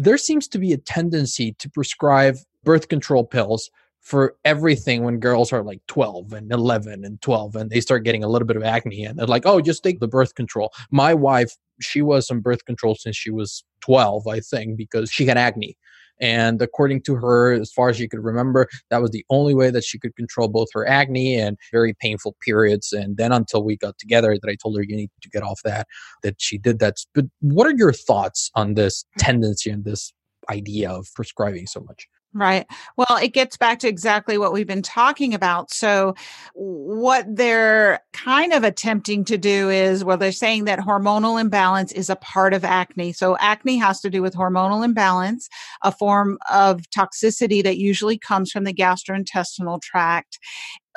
[0.00, 5.52] there seems to be a tendency to prescribe birth control pills for everything when girls
[5.52, 8.62] are like 12 and 11 and 12 and they start getting a little bit of
[8.62, 10.72] acne and they're like oh just take the birth control.
[10.90, 15.26] My wife she was on birth control since she was 12 i think because she
[15.26, 15.76] had acne
[16.20, 19.70] and according to her as far as she could remember that was the only way
[19.70, 23.76] that she could control both her acne and very painful periods and then until we
[23.76, 25.86] got together that i told her you need to get off that
[26.22, 26.96] that she did that.
[27.14, 30.12] But what are your thoughts on this tendency and this
[30.48, 32.64] idea of prescribing so much Right.
[32.96, 35.72] Well, it gets back to exactly what we've been talking about.
[35.72, 36.14] So,
[36.54, 42.08] what they're kind of attempting to do is, well, they're saying that hormonal imbalance is
[42.08, 43.12] a part of acne.
[43.14, 45.48] So, acne has to do with hormonal imbalance,
[45.82, 50.38] a form of toxicity that usually comes from the gastrointestinal tract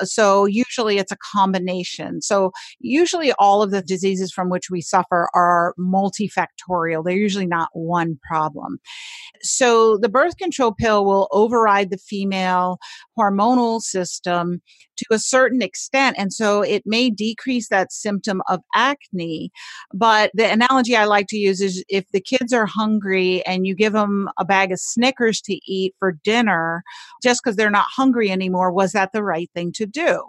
[0.02, 2.20] so usually it's a combination.
[2.20, 7.04] So usually all of the diseases from which we suffer are multifactorial.
[7.04, 8.78] They're usually not one problem.
[9.42, 12.78] So the birth control pill will override the female
[13.18, 14.62] hormonal system
[14.96, 16.16] to a certain extent.
[16.18, 19.50] And so it may decrease that symptom of acne.
[19.92, 23.74] But the analogy I like to use is if the kids are hungry and you
[23.74, 26.82] give them a bag of Snickers to eat for dinner,
[27.22, 30.24] just because they're not hungry anymore, was that the right thing to do?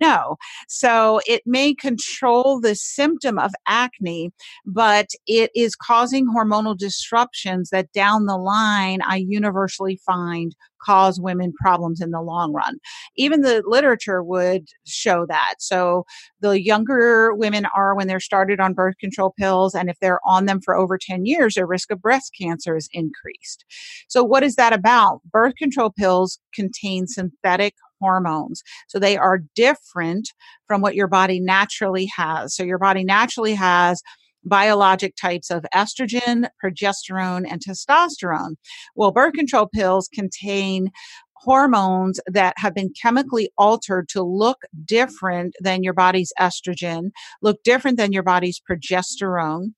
[0.00, 0.36] No.
[0.68, 4.32] So it may control the symptom of acne,
[4.66, 10.54] but it is causing hormonal disruptions that down the line I universally find
[10.84, 12.78] cause women problems in the long run.
[13.16, 15.54] Even the literature would show that.
[15.58, 16.04] So
[16.40, 20.46] the younger women are when they're started on birth control pills, and if they're on
[20.46, 23.64] them for over 10 years, their risk of breast cancer is increased.
[24.08, 25.20] So, what is that about?
[25.30, 28.62] Birth control pills contain synthetic hormones.
[28.86, 30.32] So they are different
[30.66, 32.54] from what your body naturally has.
[32.54, 34.02] So your body naturally has
[34.44, 38.54] biologic types of estrogen, progesterone, and testosterone.
[38.94, 40.90] Well, birth control pills contain
[41.34, 47.10] hormones that have been chemically altered to look different than your body's estrogen,
[47.42, 49.72] look different than your body's progesterone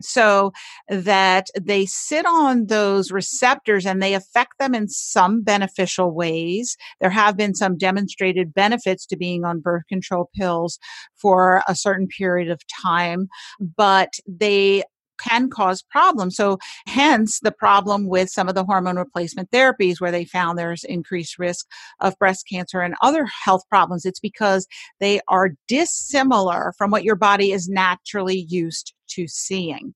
[0.00, 0.52] so
[0.88, 6.76] that they sit on those receptors and they affect them in some beneficial ways.
[7.00, 10.78] There have been some demonstrated benefits to being on birth control pills
[11.14, 13.28] for a certain period of time,
[13.60, 14.84] but they
[15.18, 16.36] can cause problems.
[16.36, 20.84] So hence the problem with some of the hormone replacement therapies where they found there's
[20.84, 21.66] increased risk
[22.00, 24.04] of breast cancer and other health problems.
[24.04, 24.66] It's because
[25.00, 29.94] they are dissimilar from what your body is naturally used to seeing.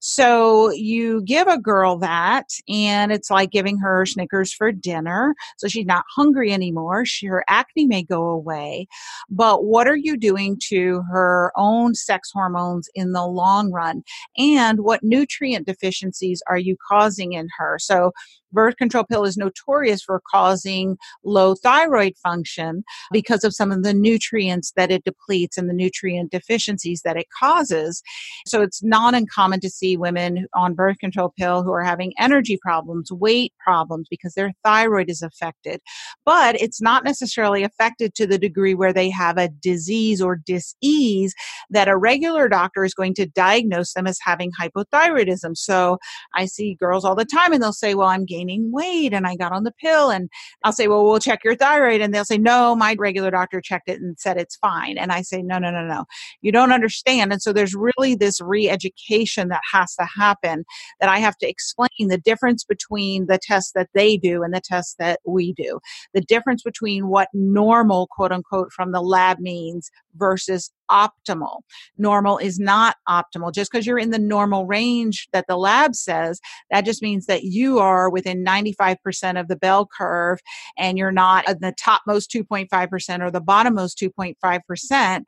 [0.00, 5.34] So you give a girl that, and it's like giving her Snickers for dinner.
[5.56, 7.04] So she's not hungry anymore.
[7.04, 8.86] She, her acne may go away.
[9.28, 14.02] But what are you doing to her own sex hormones in the long run?
[14.36, 17.78] And what nutrient deficiencies are you causing in her?
[17.80, 18.12] So
[18.52, 22.82] birth control pill is notorious for causing low thyroid function
[23.12, 27.26] because of some of the nutrients that it depletes and the nutrient deficiencies that it
[27.38, 28.02] causes.
[28.46, 32.58] So it's not uncommon to see women on birth control pill who are having energy
[32.60, 35.80] problems, weight problems because their thyroid is affected.
[36.24, 41.34] But it's not necessarily affected to the degree where they have a disease or disease
[41.70, 45.56] that a regular doctor is going to diagnose them as having hypothyroidism.
[45.56, 45.98] So
[46.34, 49.36] I see girls all the time and they'll say, well, I'm gaining weight and I
[49.36, 50.10] got on the pill.
[50.10, 50.28] And
[50.64, 52.00] I'll say, well, we'll check your thyroid.
[52.00, 54.98] And they'll say, no, my regular doctor checked it and said it's fine.
[54.98, 56.04] And I say, no, no, no, no.
[56.42, 57.32] You don't understand.
[57.32, 60.64] And so there's really this re education that has to happen
[61.00, 64.60] that I have to explain the difference between the tests that they do and the
[64.60, 65.80] tests that we do.
[66.14, 71.60] The difference between what normal, quote unquote, from the lab means versus optimal.
[71.96, 73.52] Normal is not optimal.
[73.52, 77.44] Just because you're in the normal range that the lab says, that just means that
[77.44, 80.38] you are within 95% of the bell curve
[80.76, 85.24] and you're not the topmost 2.5% or the bottommost 2.5%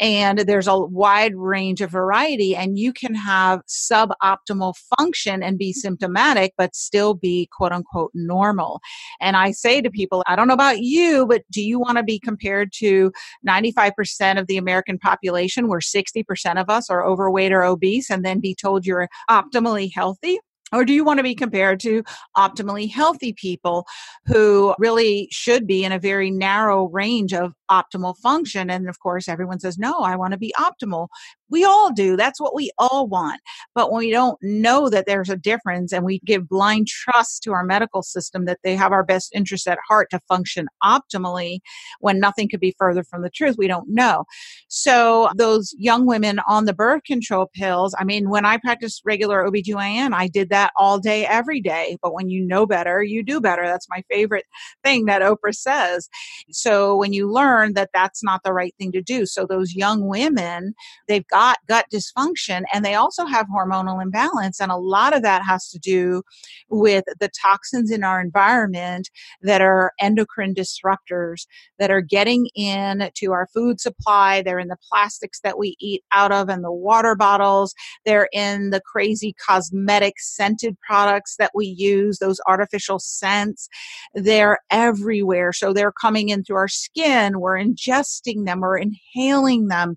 [0.00, 5.70] and there's a wide range of variety and you can have suboptimal function and be
[5.70, 5.80] mm-hmm.
[5.80, 8.80] symptomatic but still be quote unquote normal.
[9.20, 12.02] And i say to people i don't know about you but do you want to
[12.02, 13.12] be compared to
[13.46, 18.40] 95% of the american population where 60% of us are overweight or obese and then
[18.40, 20.38] be told you're optimally healthy?
[20.72, 22.02] Or do you want to be compared to
[22.36, 23.86] optimally healthy people
[24.26, 28.70] who really should be in a very narrow range of optimal function?
[28.70, 31.08] And of course, everyone says, no, I want to be optimal.
[31.50, 32.16] We all do.
[32.16, 33.40] That's what we all want.
[33.74, 37.52] But when we don't know that there's a difference and we give blind trust to
[37.52, 41.60] our medical system that they have our best interests at heart to function optimally
[42.00, 44.24] when nothing could be further from the truth, we don't know.
[44.68, 49.44] So those young women on the birth control pills, I mean, when I practiced regular
[49.44, 51.96] OBGYN, I did that all day, every day.
[52.02, 53.64] But when you know better, you do better.
[53.64, 54.44] That's my favorite
[54.84, 56.08] thing that Oprah says.
[56.50, 59.26] So when you learn that that's not the right thing to do.
[59.26, 60.74] So those young women,
[61.06, 64.60] they've got gut dysfunction and they also have hormonal imbalance.
[64.60, 66.22] And a lot of that has to do
[66.68, 69.10] with the toxins in our environment
[69.42, 71.46] that are endocrine disruptors
[71.78, 74.42] that are getting in to our food supply.
[74.42, 77.74] They're in the plastics that we eat out of and the water bottles.
[78.04, 83.68] They're in the crazy cosmetic scented products that we use, those artificial scents.
[84.14, 85.52] They're everywhere.
[85.52, 87.40] So they're coming in through our skin.
[87.48, 89.96] We're ingesting them, we're inhaling them,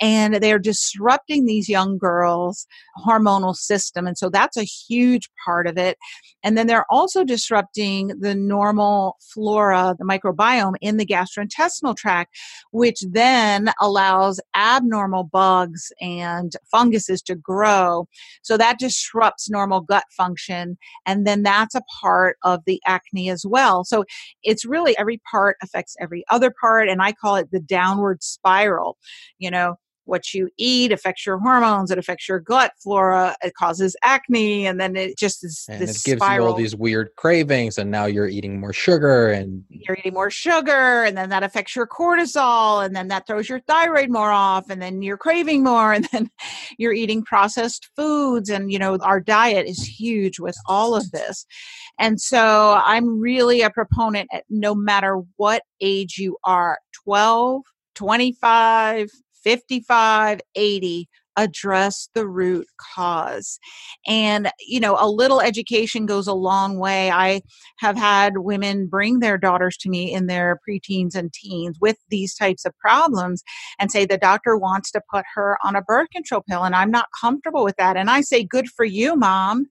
[0.00, 2.66] and they're disrupting these young girls'
[3.06, 4.06] hormonal system.
[4.06, 5.96] And so that's a huge part of it.
[6.42, 12.34] And then they're also disrupting the normal flora, the microbiome in the gastrointestinal tract,
[12.72, 18.06] which then allows abnormal bugs and funguses to grow.
[18.42, 20.78] So that disrupts normal gut function.
[21.06, 23.84] And then that's a part of the acne as well.
[23.84, 24.04] So
[24.42, 26.87] it's really every part affects every other part.
[26.88, 28.96] And I call it the downward spiral.
[29.38, 29.76] You know,
[30.08, 34.80] what you eat affects your hormones it affects your gut flora it causes acne and
[34.80, 36.46] then it just is and this it gives spiral.
[36.46, 40.30] you all these weird cravings and now you're eating more sugar and you're eating more
[40.30, 44.70] sugar and then that affects your cortisol and then that throws your thyroid more off
[44.70, 46.30] and then you're craving more and then
[46.78, 51.44] you're eating processed foods and you know our diet is huge with all of this
[51.98, 57.62] and so i'm really a proponent at no matter what age you are 12
[57.94, 59.10] 25
[59.42, 61.08] 55, 80,
[61.38, 63.58] address the root cause.
[64.06, 67.10] And, you know, a little education goes a long way.
[67.10, 67.42] I
[67.78, 72.34] have had women bring their daughters to me in their preteens and teens with these
[72.34, 73.42] types of problems
[73.78, 76.90] and say the doctor wants to put her on a birth control pill and I'm
[76.90, 77.96] not comfortable with that.
[77.96, 79.66] And I say, good for you, mom.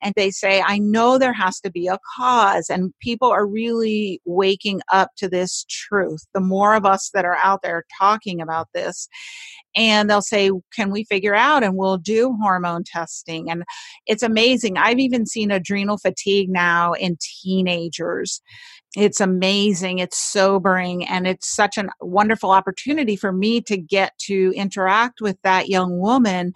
[0.00, 2.70] And they say, I know there has to be a cause.
[2.70, 6.26] And people are really waking up to this truth.
[6.32, 9.08] The more of us that are out there talking about this,
[9.74, 11.62] and they'll say, Can we figure out?
[11.62, 13.50] And we'll do hormone testing.
[13.50, 13.64] And
[14.06, 14.76] it's amazing.
[14.76, 18.40] I've even seen adrenal fatigue now in teenagers.
[18.96, 19.98] It's amazing.
[19.98, 21.06] It's sobering.
[21.06, 25.98] And it's such a wonderful opportunity for me to get to interact with that young
[25.98, 26.52] woman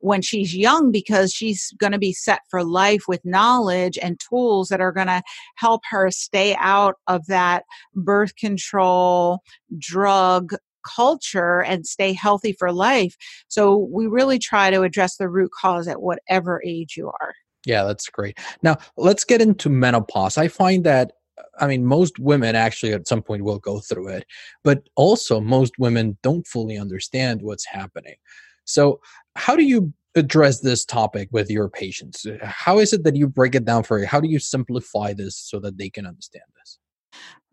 [0.00, 4.68] when she's young because she's going to be set for life with knowledge and tools
[4.68, 5.22] that are going to
[5.56, 9.40] help her stay out of that birth control
[9.78, 10.54] drug
[10.84, 13.16] culture and stay healthy for life.
[13.48, 17.34] So we really try to address the root cause at whatever age you are.
[17.66, 18.38] Yeah, that's great.
[18.62, 20.36] Now, let's get into menopause.
[20.36, 24.08] I find that uh, I mean, most women actually at some point will go through
[24.08, 24.26] it,
[24.62, 28.16] but also most women don't fully understand what's happening.
[28.64, 29.00] So,
[29.36, 32.26] how do you address this topic with your patients?
[32.42, 34.06] How is it that you break it down for you?
[34.06, 36.78] How do you simplify this so that they can understand this?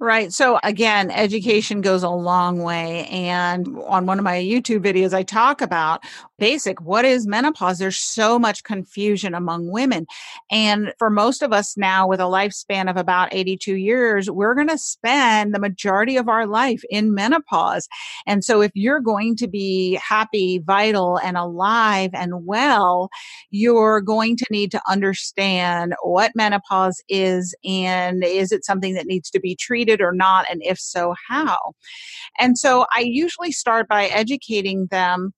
[0.04, 0.34] Right.
[0.34, 3.06] So again, education goes a long way.
[3.06, 6.04] And on one of my YouTube videos, I talk about
[6.40, 7.78] basic what is menopause.
[7.78, 10.08] There's so much confusion among women.
[10.50, 14.70] And for most of us now, with a lifespan of about 82 years, we're going
[14.70, 17.88] to spend the majority of our life in menopause.
[18.26, 23.10] And so if you're going to be happy, vital, and alive and well,
[23.52, 29.30] you're going to need to understand what menopause is and is it something that needs
[29.30, 30.46] to be treated or not?
[30.50, 31.58] And if so, how?
[32.40, 35.34] And so I usually start by educating them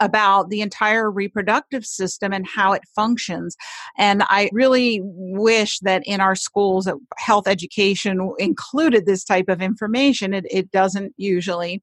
[0.00, 3.56] about the entire reproductive system and how it functions.
[3.96, 9.62] And I really wish that in our schools, uh, health education included this type of
[9.62, 10.34] information.
[10.34, 11.82] It, it doesn't usually.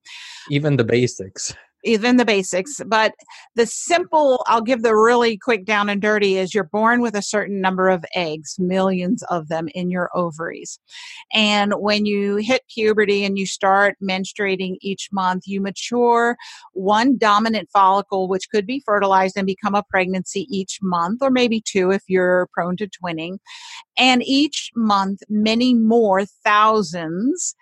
[0.50, 1.54] Even the basics
[1.84, 2.80] even the basics.
[2.86, 3.14] But
[3.54, 7.22] the simple, I'll give the really quick down and dirty is you're born with a
[7.22, 10.78] certain number of eggs, millions of them in your ovaries.
[11.32, 16.36] And when you hit puberty and you start menstruating each month, you mature
[16.72, 21.60] one dominant follicle, which could be fertilized and become a pregnancy each month, or maybe
[21.60, 23.38] two if you're prone to twinning.
[23.96, 27.54] And each month, many more thousands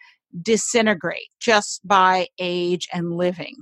[0.43, 3.57] disintegrate just by age and living.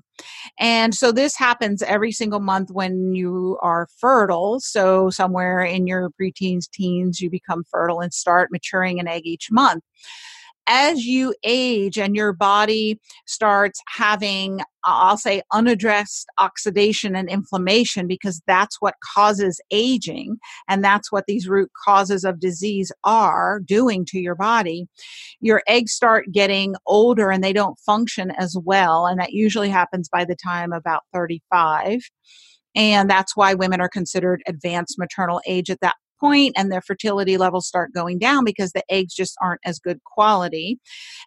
[0.59, 4.61] And so this happens every single month when you are fertile.
[4.61, 9.49] So somewhere in your preteens, teens, you become fertile and start maturing an egg each
[9.51, 9.85] month
[10.69, 18.07] as you age and your body starts having, uh, I'll say, unaddressed oxidation and inflammation,
[18.07, 20.37] because that's what causes aging,
[20.69, 24.87] and that's what these root causes of disease are doing to your body,
[25.41, 29.07] your eggs start getting older and they don't function as well.
[29.07, 32.01] And that usually happens by the time about 35
[32.75, 37.37] and that's why women are considered advanced maternal age at that point and their fertility
[37.37, 40.79] levels start going down because the eggs just aren't as good quality.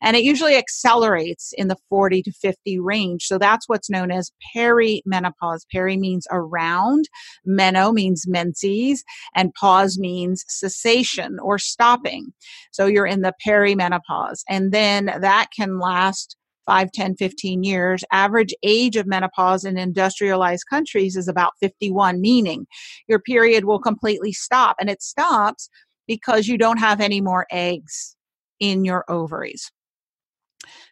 [0.01, 3.25] And it usually accelerates in the 40 to 50 range.
[3.25, 5.61] So that's what's known as perimenopause.
[5.71, 7.05] Peri means around,
[7.45, 9.03] meno means menses,
[9.35, 12.33] and pause means cessation or stopping.
[12.71, 14.43] So you're in the perimenopause.
[14.49, 16.35] And then that can last
[16.66, 18.03] 5, 10, 15 years.
[18.12, 22.68] Average age of menopause in industrialized countries is about 51, meaning
[23.07, 24.76] your period will completely stop.
[24.80, 25.70] And it stops
[26.07, 28.16] because you don't have any more eggs
[28.59, 29.72] in your ovaries.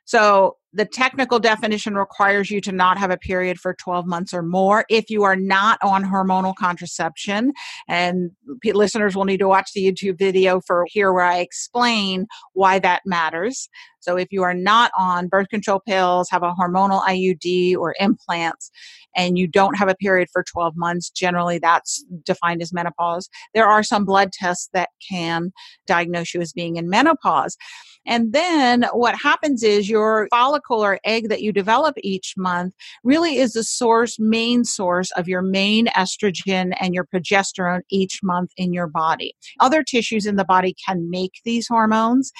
[0.05, 4.43] So the technical definition requires you to not have a period for 12 months or
[4.43, 4.85] more.
[4.89, 7.53] If you are not on hormonal contraception
[7.87, 8.31] and
[8.63, 13.01] listeners will need to watch the youtube video for here where i explain why that
[13.05, 13.69] matters.
[14.01, 18.71] So if you are not on birth control pills have a hormonal iud or implants
[19.15, 23.27] and you don't have a period for 12 months generally that's defined as menopause.
[23.53, 25.51] There are some blood tests that can
[25.87, 27.57] diagnose you as being in menopause.
[28.05, 33.37] And then what happens is your follicle or egg that you develop each month really
[33.37, 38.73] is the source, main source of your main estrogen and your progesterone each month in
[38.73, 39.33] your body.
[39.59, 42.31] Other tissues in the body can make these hormones,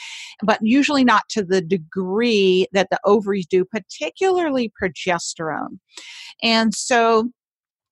[0.44, 5.80] but usually not to the degree that the ovaries do, particularly progesterone.
[6.42, 7.30] And so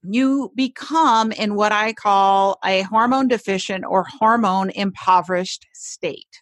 [0.03, 6.41] you become in what I call a hormone deficient or hormone impoverished state.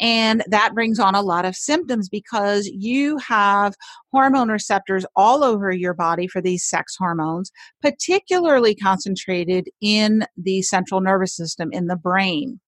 [0.00, 3.74] And that brings on a lot of symptoms because you have
[4.10, 11.00] hormone receptors all over your body for these sex hormones, particularly concentrated in the central
[11.00, 12.60] nervous system in the brain.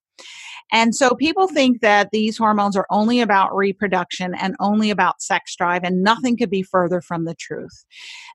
[0.72, 5.54] And so people think that these hormones are only about reproduction and only about sex
[5.54, 7.84] drive, and nothing could be further from the truth.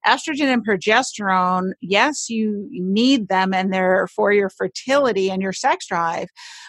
[0.05, 5.87] Estrogen and progesterone, yes, you need them and they're for your fertility and your sex
[5.87, 6.27] drive.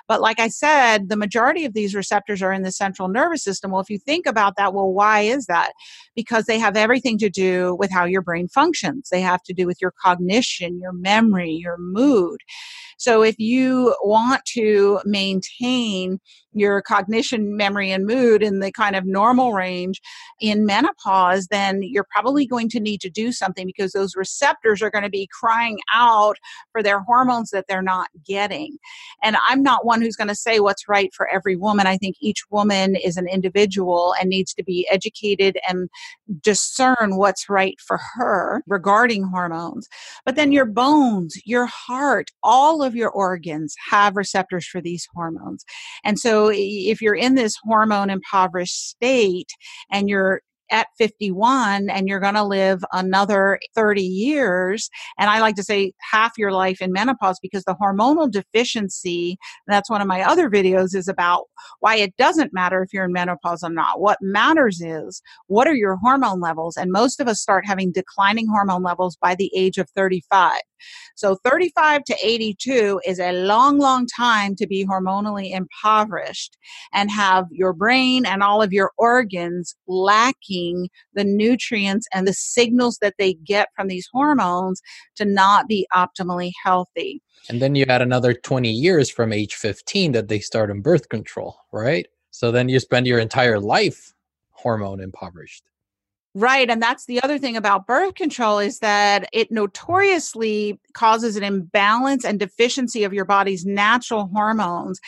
[0.09, 3.71] But like I said, the majority of these receptors are in the central nervous system.
[3.71, 5.73] Well, if you think about that, well, why is that?
[6.17, 9.67] Because they have everything to do with how your brain functions, they have to do
[9.67, 12.41] with your cognition, your memory, your mood.
[12.97, 16.21] So if you want to maintain
[16.53, 20.01] your cognition, memory, and mood in the kind of normal range
[20.41, 24.91] in menopause, then you're probably going to need to do something because those receptors are
[24.91, 26.37] going to be crying out
[26.73, 28.77] for their hormones that they're not getting.
[29.23, 31.87] And I'm not one who's going to say what's right for every woman.
[31.87, 35.89] I think each woman is an individual and needs to be educated and
[36.43, 39.89] discern what's right for her regarding hormones.
[40.25, 45.65] But then your bones, your heart, all of your organs have receptors for these hormones.
[46.05, 49.51] And so if you're in this hormone impoverished state
[49.93, 55.55] and you're at 51 and you're going to live another 30 years and i like
[55.55, 60.23] to say half your life in menopause because the hormonal deficiency that's one of my
[60.23, 61.45] other videos is about
[61.81, 64.01] why it doesn't matter if you're in menopause or not.
[64.01, 66.77] What matters is what are your hormone levels?
[66.77, 70.61] And most of us start having declining hormone levels by the age of 35
[71.17, 76.57] so 35 to 82 is a long, long time to be hormonally impoverished
[76.93, 82.99] and have your brain and all of your organs lacking the nutrients and the signals
[83.01, 84.81] that they get from these hormones
[85.17, 87.23] to not be optimally healthy.
[87.49, 91.09] And then you add another 20 years from age 15 that they start in birth
[91.09, 92.07] control, right?
[92.31, 94.15] So then you spend your entire life
[94.53, 95.68] hormone impoverished.
[96.39, 96.71] Right.
[96.71, 102.25] And that's the other thing about birth control is that it notoriously causes an imbalance
[102.25, 105.01] and deficiency of your body's natural hormones.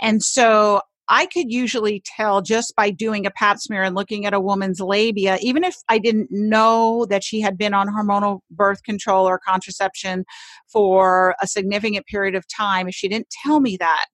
[0.00, 4.34] And so I could usually tell just by doing a pap smear and looking at
[4.34, 8.84] a woman's labia, even if I didn't know that she had been on hormonal birth
[8.84, 10.24] control or contraception
[10.72, 14.06] for a significant period of time, if she didn't tell me that,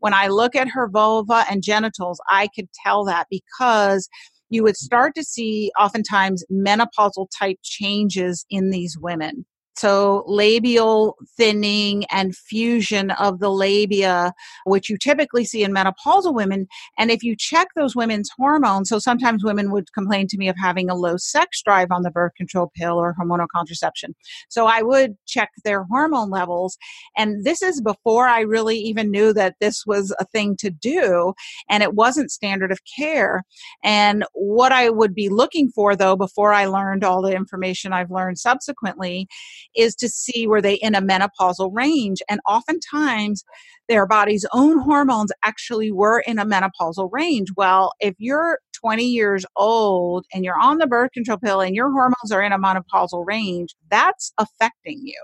[0.00, 4.08] when I look at her vulva and genitals, I could tell that because
[4.48, 9.44] you would start to see oftentimes menopausal type changes in these women.
[9.76, 14.32] So, labial thinning and fusion of the labia,
[14.64, 16.66] which you typically see in menopausal women.
[16.98, 20.56] And if you check those women's hormones, so sometimes women would complain to me of
[20.58, 24.14] having a low sex drive on the birth control pill or hormonal contraception.
[24.48, 26.78] So, I would check their hormone levels.
[27.16, 31.34] And this is before I really even knew that this was a thing to do.
[31.68, 33.42] And it wasn't standard of care.
[33.84, 38.10] And what I would be looking for, though, before I learned all the information I've
[38.10, 39.28] learned subsequently,
[39.74, 42.22] is to see were they in a menopausal range.
[42.28, 43.44] And oftentimes,
[43.88, 47.48] their body's own hormones actually were in a menopausal range.
[47.56, 51.90] Well, if you're 20 years old and you're on the birth control pill and your
[51.90, 55.22] hormones are in a menopausal range, that's affecting you,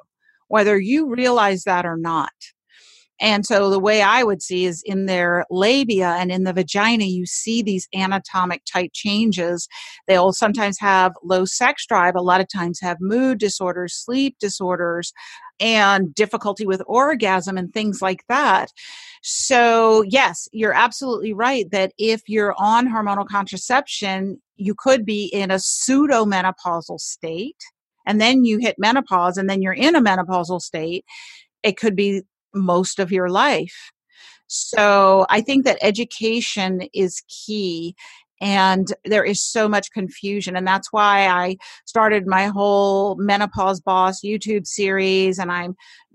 [0.49, 2.32] whether you realize that or not.
[3.23, 7.05] And so the way I would see is in their labia and in the vagina,
[7.05, 9.68] you see these anatomic type changes.
[10.09, 15.12] They'll sometimes have low sex drive, a lot of times have mood disorders, sleep disorders,
[15.61, 18.73] and difficulty with orgasm and things like that.
[19.23, 25.53] So, yes, you're absolutely right that if you're on hormonal contraception, you could be in
[25.53, 27.62] a pseudo menopausal state.
[28.05, 31.05] And then you hit menopause, and then you're in a menopausal state.
[31.62, 32.23] It could be
[32.55, 33.92] most of your life.
[34.46, 37.94] So I think that education is key.
[38.42, 44.20] and there is so much confusion and that's why i started my whole menopause boss
[44.20, 45.68] youtube series and i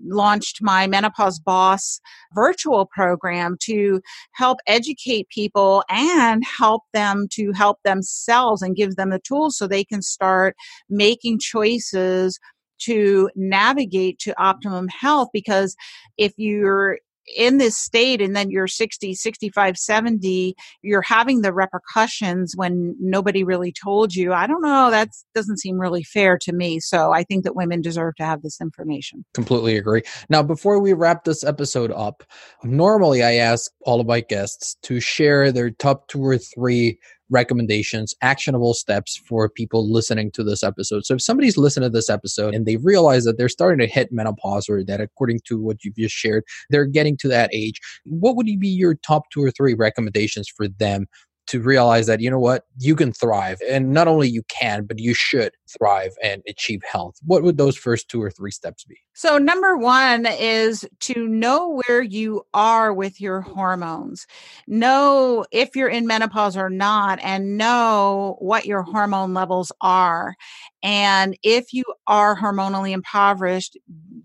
[0.04, 2.00] launched my menopause boss
[2.34, 4.00] virtual program to
[4.32, 9.66] help educate people and help them to help themselves and give them the tools so
[9.66, 10.54] they can start
[10.90, 12.38] making choices
[12.80, 15.76] to navigate to optimum health because
[16.16, 16.98] if you're
[17.36, 23.44] in this state and then you're 60 65 70 you're having the repercussions when nobody
[23.44, 24.32] really told you.
[24.32, 24.90] I don't know.
[24.90, 26.80] That doesn't seem really fair to me.
[26.80, 29.24] So i think that women deserve to have this information.
[29.34, 30.02] Completely agree.
[30.28, 32.22] Now before we wrap this episode up
[32.62, 36.98] normally i ask all of my guests to share their top two or three
[37.30, 41.04] recommendations, actionable steps for people listening to this episode.
[41.04, 44.12] So if somebody's listening to this episode and they realize that they're starting to hit
[44.12, 48.36] menopause or that according to what you've just shared, they're getting to that age, what
[48.36, 51.06] would be your top two or three recommendations for them
[51.48, 53.58] to realize that you know what you can thrive?
[53.68, 57.16] And not only you can but you should thrive and achieve health.
[57.24, 61.82] What would those first two or three steps be so number 1 is to know
[61.86, 64.26] where you are with your hormones
[64.68, 70.36] know if you're in menopause or not and know what your hormone levels are
[70.84, 73.76] and if you are hormonally impoverished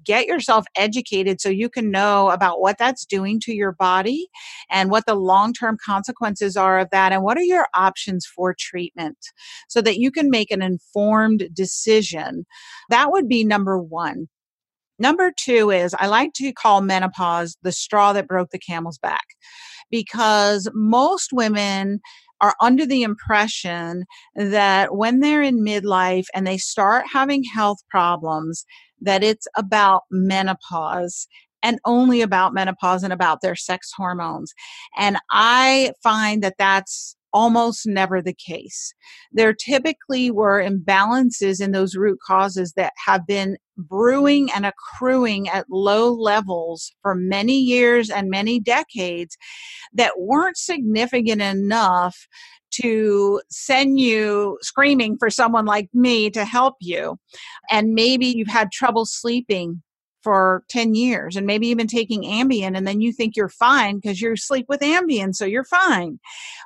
[0.04, 4.28] get yourself educated so you can know about what that's doing to your body
[4.70, 8.54] and what the long term consequences are of that and what are your options for
[8.58, 9.18] treatment
[9.70, 12.46] so that you can make an informed decision.
[12.90, 14.28] That would be number one.
[15.04, 19.26] Number two is I like to call menopause the straw that broke the camel's back
[19.92, 22.00] because most women
[22.40, 28.64] are under the impression that when they're in midlife and they start having health problems,
[29.02, 31.28] that it's about menopause
[31.62, 34.54] and only about menopause and about their sex hormones.
[34.98, 38.94] And I find that that's almost never the case.
[39.32, 45.66] There typically were imbalances in those root causes that have been brewing and accruing at
[45.70, 49.36] low levels for many years and many decades
[49.94, 52.28] that weren't significant enough
[52.72, 57.18] to send you screaming for someone like me to help you.
[57.70, 59.82] And maybe you've had trouble sleeping
[60.24, 64.22] for 10 years and maybe even taking Ambien and then you think you're fine because
[64.22, 66.20] you sleep with Ambien, so you're fine.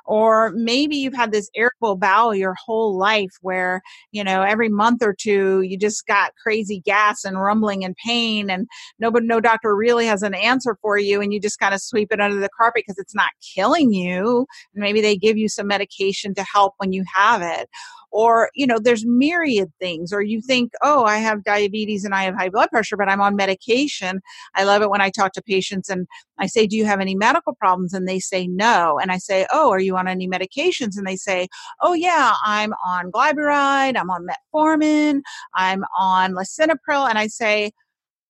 [0.06, 3.82] Or maybe you've had this irritable bowel your whole life where,
[4.12, 8.50] you know, every month or two you just got crazy gas and rumbling and pain
[8.50, 8.66] and
[8.98, 12.12] nobody, no doctor really has an answer for you and you just kind of sweep
[12.12, 14.46] it under the carpet because it's not killing you.
[14.74, 17.68] Maybe they give you some medication to help when you have it
[18.10, 22.22] or you know there's myriad things or you think oh i have diabetes and i
[22.22, 24.20] have high blood pressure but i'm on medication.
[24.54, 26.06] I love it when i talk to patients and
[26.38, 28.98] i say do you have any medical problems and they say no.
[29.00, 30.96] And i say oh are you on any medications?
[30.96, 31.48] And they say
[31.80, 35.20] oh yeah i'm on glyburide i'm on metformin
[35.54, 37.08] i'm on lisinopril.
[37.08, 37.72] And i say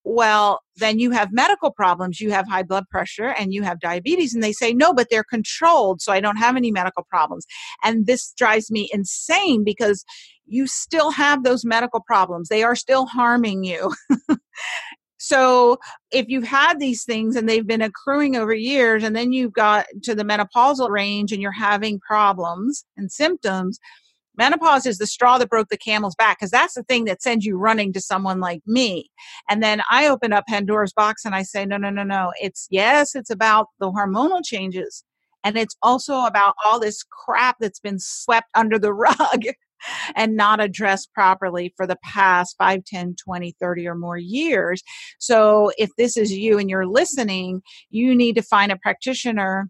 [0.08, 2.20] well, then you have medical problems.
[2.20, 4.32] You have high blood pressure and you have diabetes.
[4.32, 6.00] And they say, no, but they're controlled.
[6.00, 7.44] So I don't have any medical problems.
[7.84, 10.04] And this drives me insane because
[10.46, 12.48] you still have those medical problems.
[12.48, 13.92] They are still harming you.
[15.18, 15.78] so
[16.10, 19.86] if you've had these things and they've been accruing over years and then you've got
[20.04, 23.78] to the menopausal range and you're having problems and symptoms,
[24.38, 27.44] Menopause is the straw that broke the camel's back because that's the thing that sends
[27.44, 29.10] you running to someone like me.
[29.50, 32.32] And then I open up Pandora's box and I say, no, no, no, no.
[32.40, 35.04] It's yes, it's about the hormonal changes.
[35.44, 39.42] And it's also about all this crap that's been swept under the rug
[40.14, 44.82] and not addressed properly for the past 5, 10, 20, 30 or more years.
[45.18, 49.68] So if this is you and you're listening, you need to find a practitioner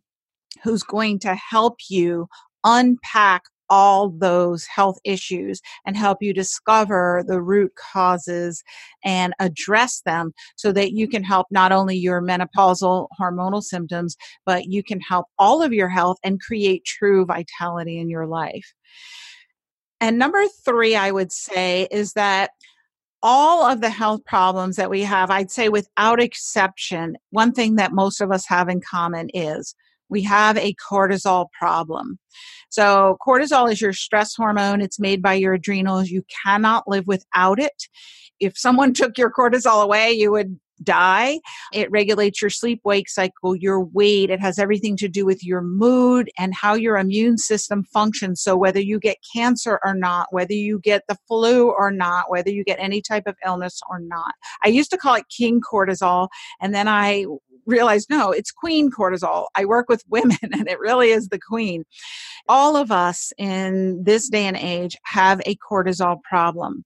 [0.62, 2.29] who's going to help you
[2.64, 8.62] unpack all those health issues and help you discover the root causes
[9.05, 14.16] and address them so that you can help not only your menopausal hormonal symptoms,
[14.47, 18.73] but you can help all of your health and create true vitality in your life.
[20.01, 22.51] And number three, I would say, is that
[23.23, 27.93] all of the health problems that we have, I'd say without exception, one thing that
[27.93, 29.75] most of us have in common is
[30.09, 32.19] we have a cortisol problem.
[32.71, 34.81] So, cortisol is your stress hormone.
[34.81, 36.11] It's made by your adrenals.
[36.11, 37.89] You cannot live without it.
[38.41, 41.41] If someone took your cortisol away, you would die.
[41.73, 44.31] It regulates your sleep wake cycle, your weight.
[44.31, 48.43] It has everything to do with your mood and how your immune system functions.
[48.43, 52.51] So, whether you get cancer or not, whether you get the flu or not, whether
[52.51, 54.35] you get any type of illness or not.
[54.65, 56.29] I used to call it king cortisol,
[56.61, 57.27] and then I
[57.69, 59.47] realized no, it's queen cortisol.
[59.55, 61.85] I work with women and it really is the queen.
[62.49, 66.85] All of us in this day and age have a cortisol problem.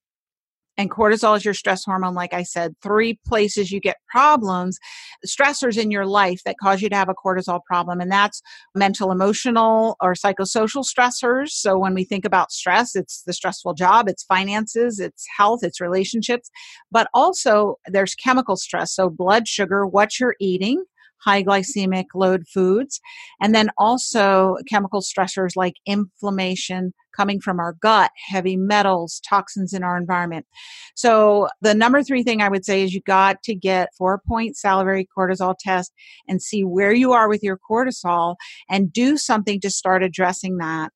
[0.79, 2.75] And cortisol is your stress hormone, like I said.
[2.83, 4.79] Three places you get problems,
[5.27, 8.01] stressors in your life that cause you to have a cortisol problem.
[8.01, 8.41] And that's
[8.75, 11.51] mental, emotional, or psychosocial stressors.
[11.51, 15.81] So when we think about stress, it's the stressful job, it's finances, it's health, it's
[15.81, 16.51] relationships.
[16.91, 18.95] But also there's chemical stress.
[18.95, 20.85] So blood sugar, what you're eating,
[21.25, 23.01] high glycemic load foods,
[23.41, 29.83] and then also chemical stressors like inflammation coming from our gut, heavy metals, toxins in
[29.83, 30.47] our environment.
[30.95, 34.57] So the number three thing I would say is you got to get four point
[34.57, 35.93] salivary cortisol test
[36.27, 38.37] and see where you are with your cortisol
[38.71, 40.91] and do something to start addressing that.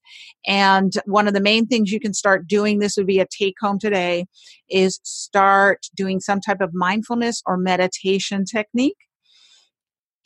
[0.46, 3.56] And one of the main things you can start doing, this would be a take
[3.60, 4.26] home today,
[4.70, 8.96] is start doing some type of mindfulness or meditation technique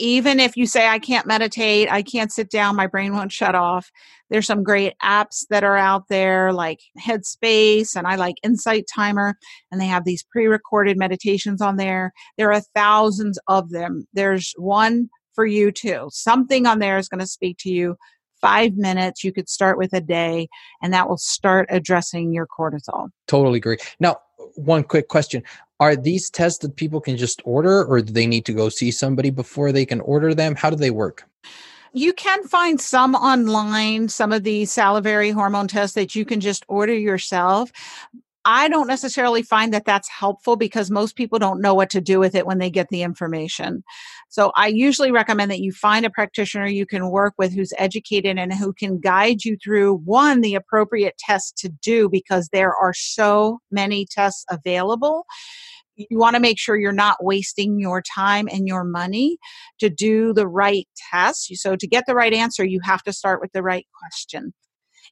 [0.01, 3.55] even if you say i can't meditate i can't sit down my brain won't shut
[3.55, 3.91] off
[4.31, 9.37] there's some great apps that are out there like headspace and i like insight timer
[9.71, 12.13] and they have these pre-recorded meditations on there.
[12.39, 14.07] There are thousands of them.
[14.13, 16.09] There's one for you too.
[16.11, 17.97] Something on there is going to speak to you.
[18.41, 20.49] Five minutes you could start with a day
[20.83, 23.11] and that will start addressing your cortisol.
[23.27, 23.77] Totally agree.
[24.01, 24.17] Now
[24.61, 25.43] one quick question.
[25.79, 28.91] Are these tests that people can just order or do they need to go see
[28.91, 30.55] somebody before they can order them?
[30.55, 31.25] How do they work?
[31.93, 36.65] You can find some online some of the salivary hormone tests that you can just
[36.69, 37.73] order yourself.
[38.45, 42.19] I don't necessarily find that that's helpful because most people don't know what to do
[42.19, 43.85] with it when they get the information.
[44.31, 48.39] So I usually recommend that you find a practitioner you can work with who's educated
[48.39, 52.95] and who can guide you through one, the appropriate test to do because there are
[52.95, 55.26] so many tests available
[56.09, 59.37] you want to make sure you're not wasting your time and your money
[59.78, 61.55] to do the right test.
[61.57, 64.55] So, to get the right answer, you have to start with the right question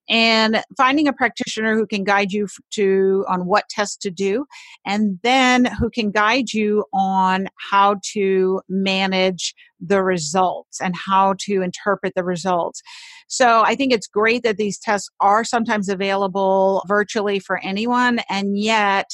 [0.08, 4.46] and finding a practitioner who can guide you to on what tests to do
[4.86, 11.62] and then who can guide you on how to manage the results and how to
[11.62, 12.82] interpret the results.
[13.28, 18.58] So i think it's great that these tests are sometimes available virtually for anyone and
[18.58, 19.10] yet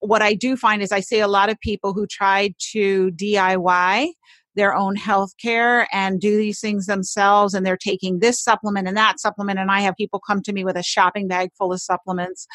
[0.00, 4.12] what i do find is i see a lot of people who try to diy
[4.54, 8.96] their own health care and do these things themselves and they're taking this supplement and
[8.96, 11.80] that supplement and i have people come to me with a shopping bag full of
[11.80, 12.46] supplements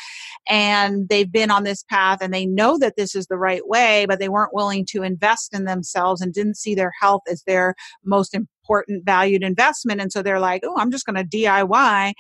[0.48, 4.06] and they've been on this path and they know that this is the right way
[4.08, 7.76] but they weren't willing to invest in themselves and didn't see their health as their
[8.04, 12.14] most important valued investment and so they're like oh i'm just going to diy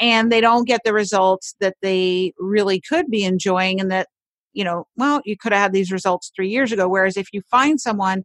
[0.00, 4.08] and they don't get the results that they really could be enjoying and that
[4.52, 7.42] you know well you could have had these results 3 years ago whereas if you
[7.50, 8.22] find someone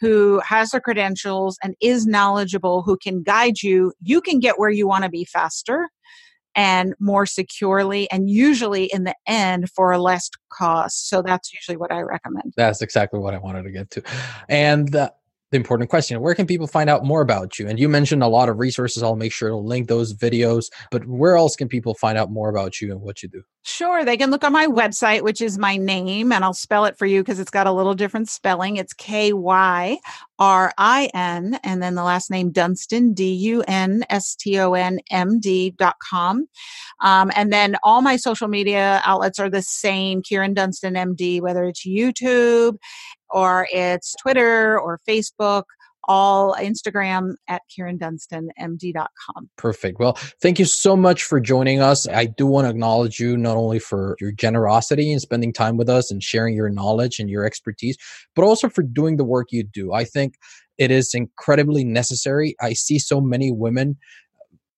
[0.00, 4.70] who has the credentials and is knowledgeable, who can guide you, you can get where
[4.70, 5.88] you want to be faster
[6.54, 11.08] and more securely and usually in the end for a less cost.
[11.08, 12.54] So that's usually what i recommend.
[12.56, 14.02] That's exactly what i wanted to get to.
[14.48, 15.10] And uh,
[15.50, 17.68] the important question where can people find out more about you?
[17.68, 19.02] And you mentioned a lot of resources.
[19.02, 22.48] I'll make sure to link those videos but where else can people find out more
[22.48, 23.42] about you and what you do?
[23.64, 26.96] Sure they can look on my website which is my name and i'll spell it
[26.96, 28.76] for you because it's got a little different spelling.
[28.76, 29.98] It's k-y
[30.38, 36.46] r-i-n and then the last name dunston d-u-n-s-t-o-n m-d dot com.
[37.00, 41.64] Um, and then all my social media outlets are the same kyrin dunston md whether
[41.64, 42.76] it's youtube
[43.30, 45.64] or it's Twitter or Facebook
[46.08, 49.50] all Instagram at KyrinDunstonMD.com.
[49.56, 50.00] Perfect.
[50.00, 52.08] Well, thank you so much for joining us.
[52.08, 55.88] I do want to acknowledge you not only for your generosity and spending time with
[55.88, 57.98] us and sharing your knowledge and your expertise,
[58.34, 59.92] but also for doing the work you do.
[59.92, 60.34] I think
[60.78, 62.56] it is incredibly necessary.
[62.60, 63.98] I see so many women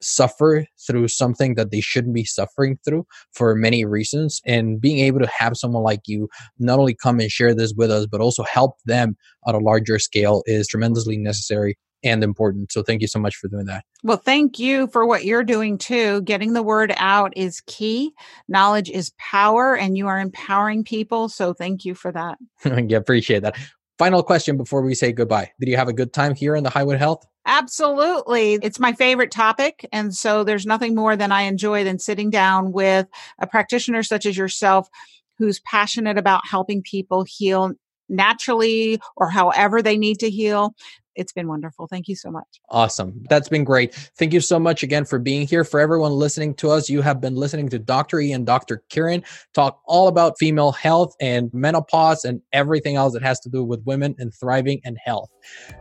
[0.03, 5.21] suffer through something that they shouldn't be suffering through for many reasons and being able
[5.21, 6.29] to have someone like you
[6.59, 9.99] not only come and share this with us but also help them on a larger
[9.99, 12.73] scale is tremendously necessary and important.
[12.73, 13.85] So thank you so much for doing that.
[14.03, 16.23] Well, thank you for what you're doing too.
[16.23, 18.13] Getting the word out is key.
[18.49, 21.29] Knowledge is power and you are empowering people.
[21.29, 22.39] So thank you for that.
[22.65, 23.57] yeah, appreciate that.
[24.01, 25.53] Final question before we say goodbye.
[25.61, 27.27] Did you have a good time here in the Highway to Health?
[27.45, 28.55] Absolutely.
[28.63, 29.87] It's my favorite topic.
[29.93, 33.07] And so there's nothing more than I enjoy than sitting down with
[33.41, 34.89] a practitioner such as yourself
[35.37, 37.73] who's passionate about helping people heal
[38.09, 40.75] naturally or however they need to heal
[41.21, 41.87] it's been wonderful.
[41.87, 42.47] Thank you so much.
[42.71, 43.23] Awesome.
[43.29, 43.95] That's been great.
[44.19, 45.65] Thank you so much again for being here.
[45.65, 48.21] For everyone listening to us, you have been listening to Dr.
[48.21, 48.83] E and Dr.
[48.91, 53.63] Kyrin talk all about female health and menopause and everything else that has to do
[53.63, 55.29] with women and thriving and health.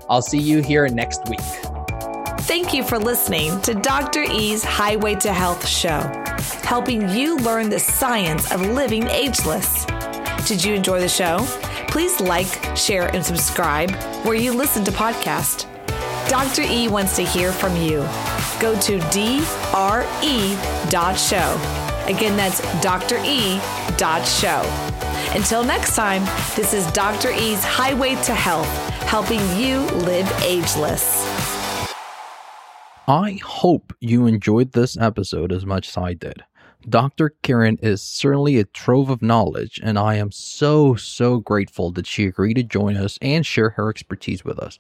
[0.10, 1.40] I'll see you here next week.
[2.42, 4.24] Thank you for listening to Dr.
[4.24, 6.00] E's Highway to Health show,
[6.64, 9.86] helping you learn the science of living ageless.
[10.48, 11.40] Did you enjoy the show?
[11.90, 13.92] Please like, share, and subscribe
[14.24, 15.66] where you listen to podcasts.
[16.30, 16.62] Dr.
[16.62, 18.08] E wants to hear from you.
[18.60, 19.86] Go to dre.show.
[22.08, 23.60] Again, that's dre.show.
[25.36, 26.24] Until next time,
[26.56, 27.32] this is Dr.
[27.32, 28.68] E's Highway to Health,
[29.04, 31.24] helping you live ageless.
[33.08, 36.44] I hope you enjoyed this episode as much as I did.
[36.88, 37.34] Dr.
[37.44, 42.26] Kyrin is certainly a trove of knowledge, and I am so, so grateful that she
[42.26, 44.80] agreed to join us and share her expertise with us.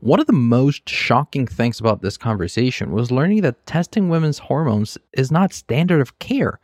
[0.00, 4.98] One of the most shocking things about this conversation was learning that testing women's hormones
[5.12, 6.58] is not standard of care.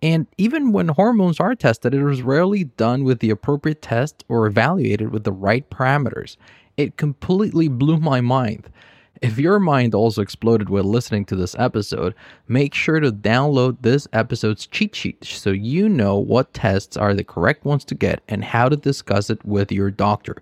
[0.00, 4.46] And even when hormones are tested, it is rarely done with the appropriate test or
[4.46, 6.36] evaluated with the right parameters.
[6.76, 8.70] It completely blew my mind.
[9.20, 12.14] If your mind also exploded while listening to this episode,
[12.46, 17.24] make sure to download this episode's cheat sheet so you know what tests are the
[17.24, 20.36] correct ones to get and how to discuss it with your doctor.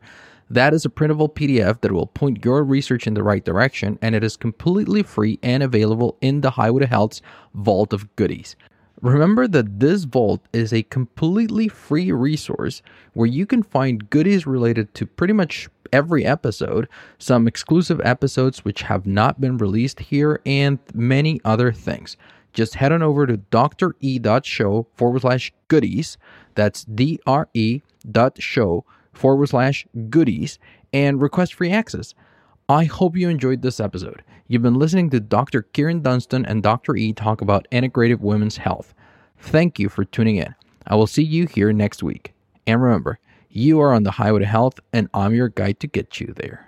[0.51, 4.15] That is a printable PDF that will point your research in the right direction, and
[4.15, 7.23] it is completely free and available in the Highway to Health's
[7.55, 8.57] vault of goodies.
[9.03, 12.83] Remember that this vault is a completely free resource
[13.13, 16.89] where you can find goodies related to pretty much every episode,
[17.19, 22.17] some exclusive episodes which have not been released here, and many other things.
[22.53, 26.17] Just head on over to dre.show forward slash goodies.
[26.55, 30.59] That's D-R-E dot show forward slash goodies
[30.93, 32.15] and request free access.
[32.69, 34.25] I hope you enjoyed this episode.
[34.49, 35.69] You've been listening to Dr.
[35.73, 36.97] Kyrin Dunston and Dr.
[36.97, 38.93] E talk about integrative women's health.
[39.39, 40.53] Thank you for tuning in.
[40.85, 42.35] I will see you here next week.
[42.67, 46.21] And remember, you are on the highway to health, and I'm your guide to get
[46.21, 46.66] you there.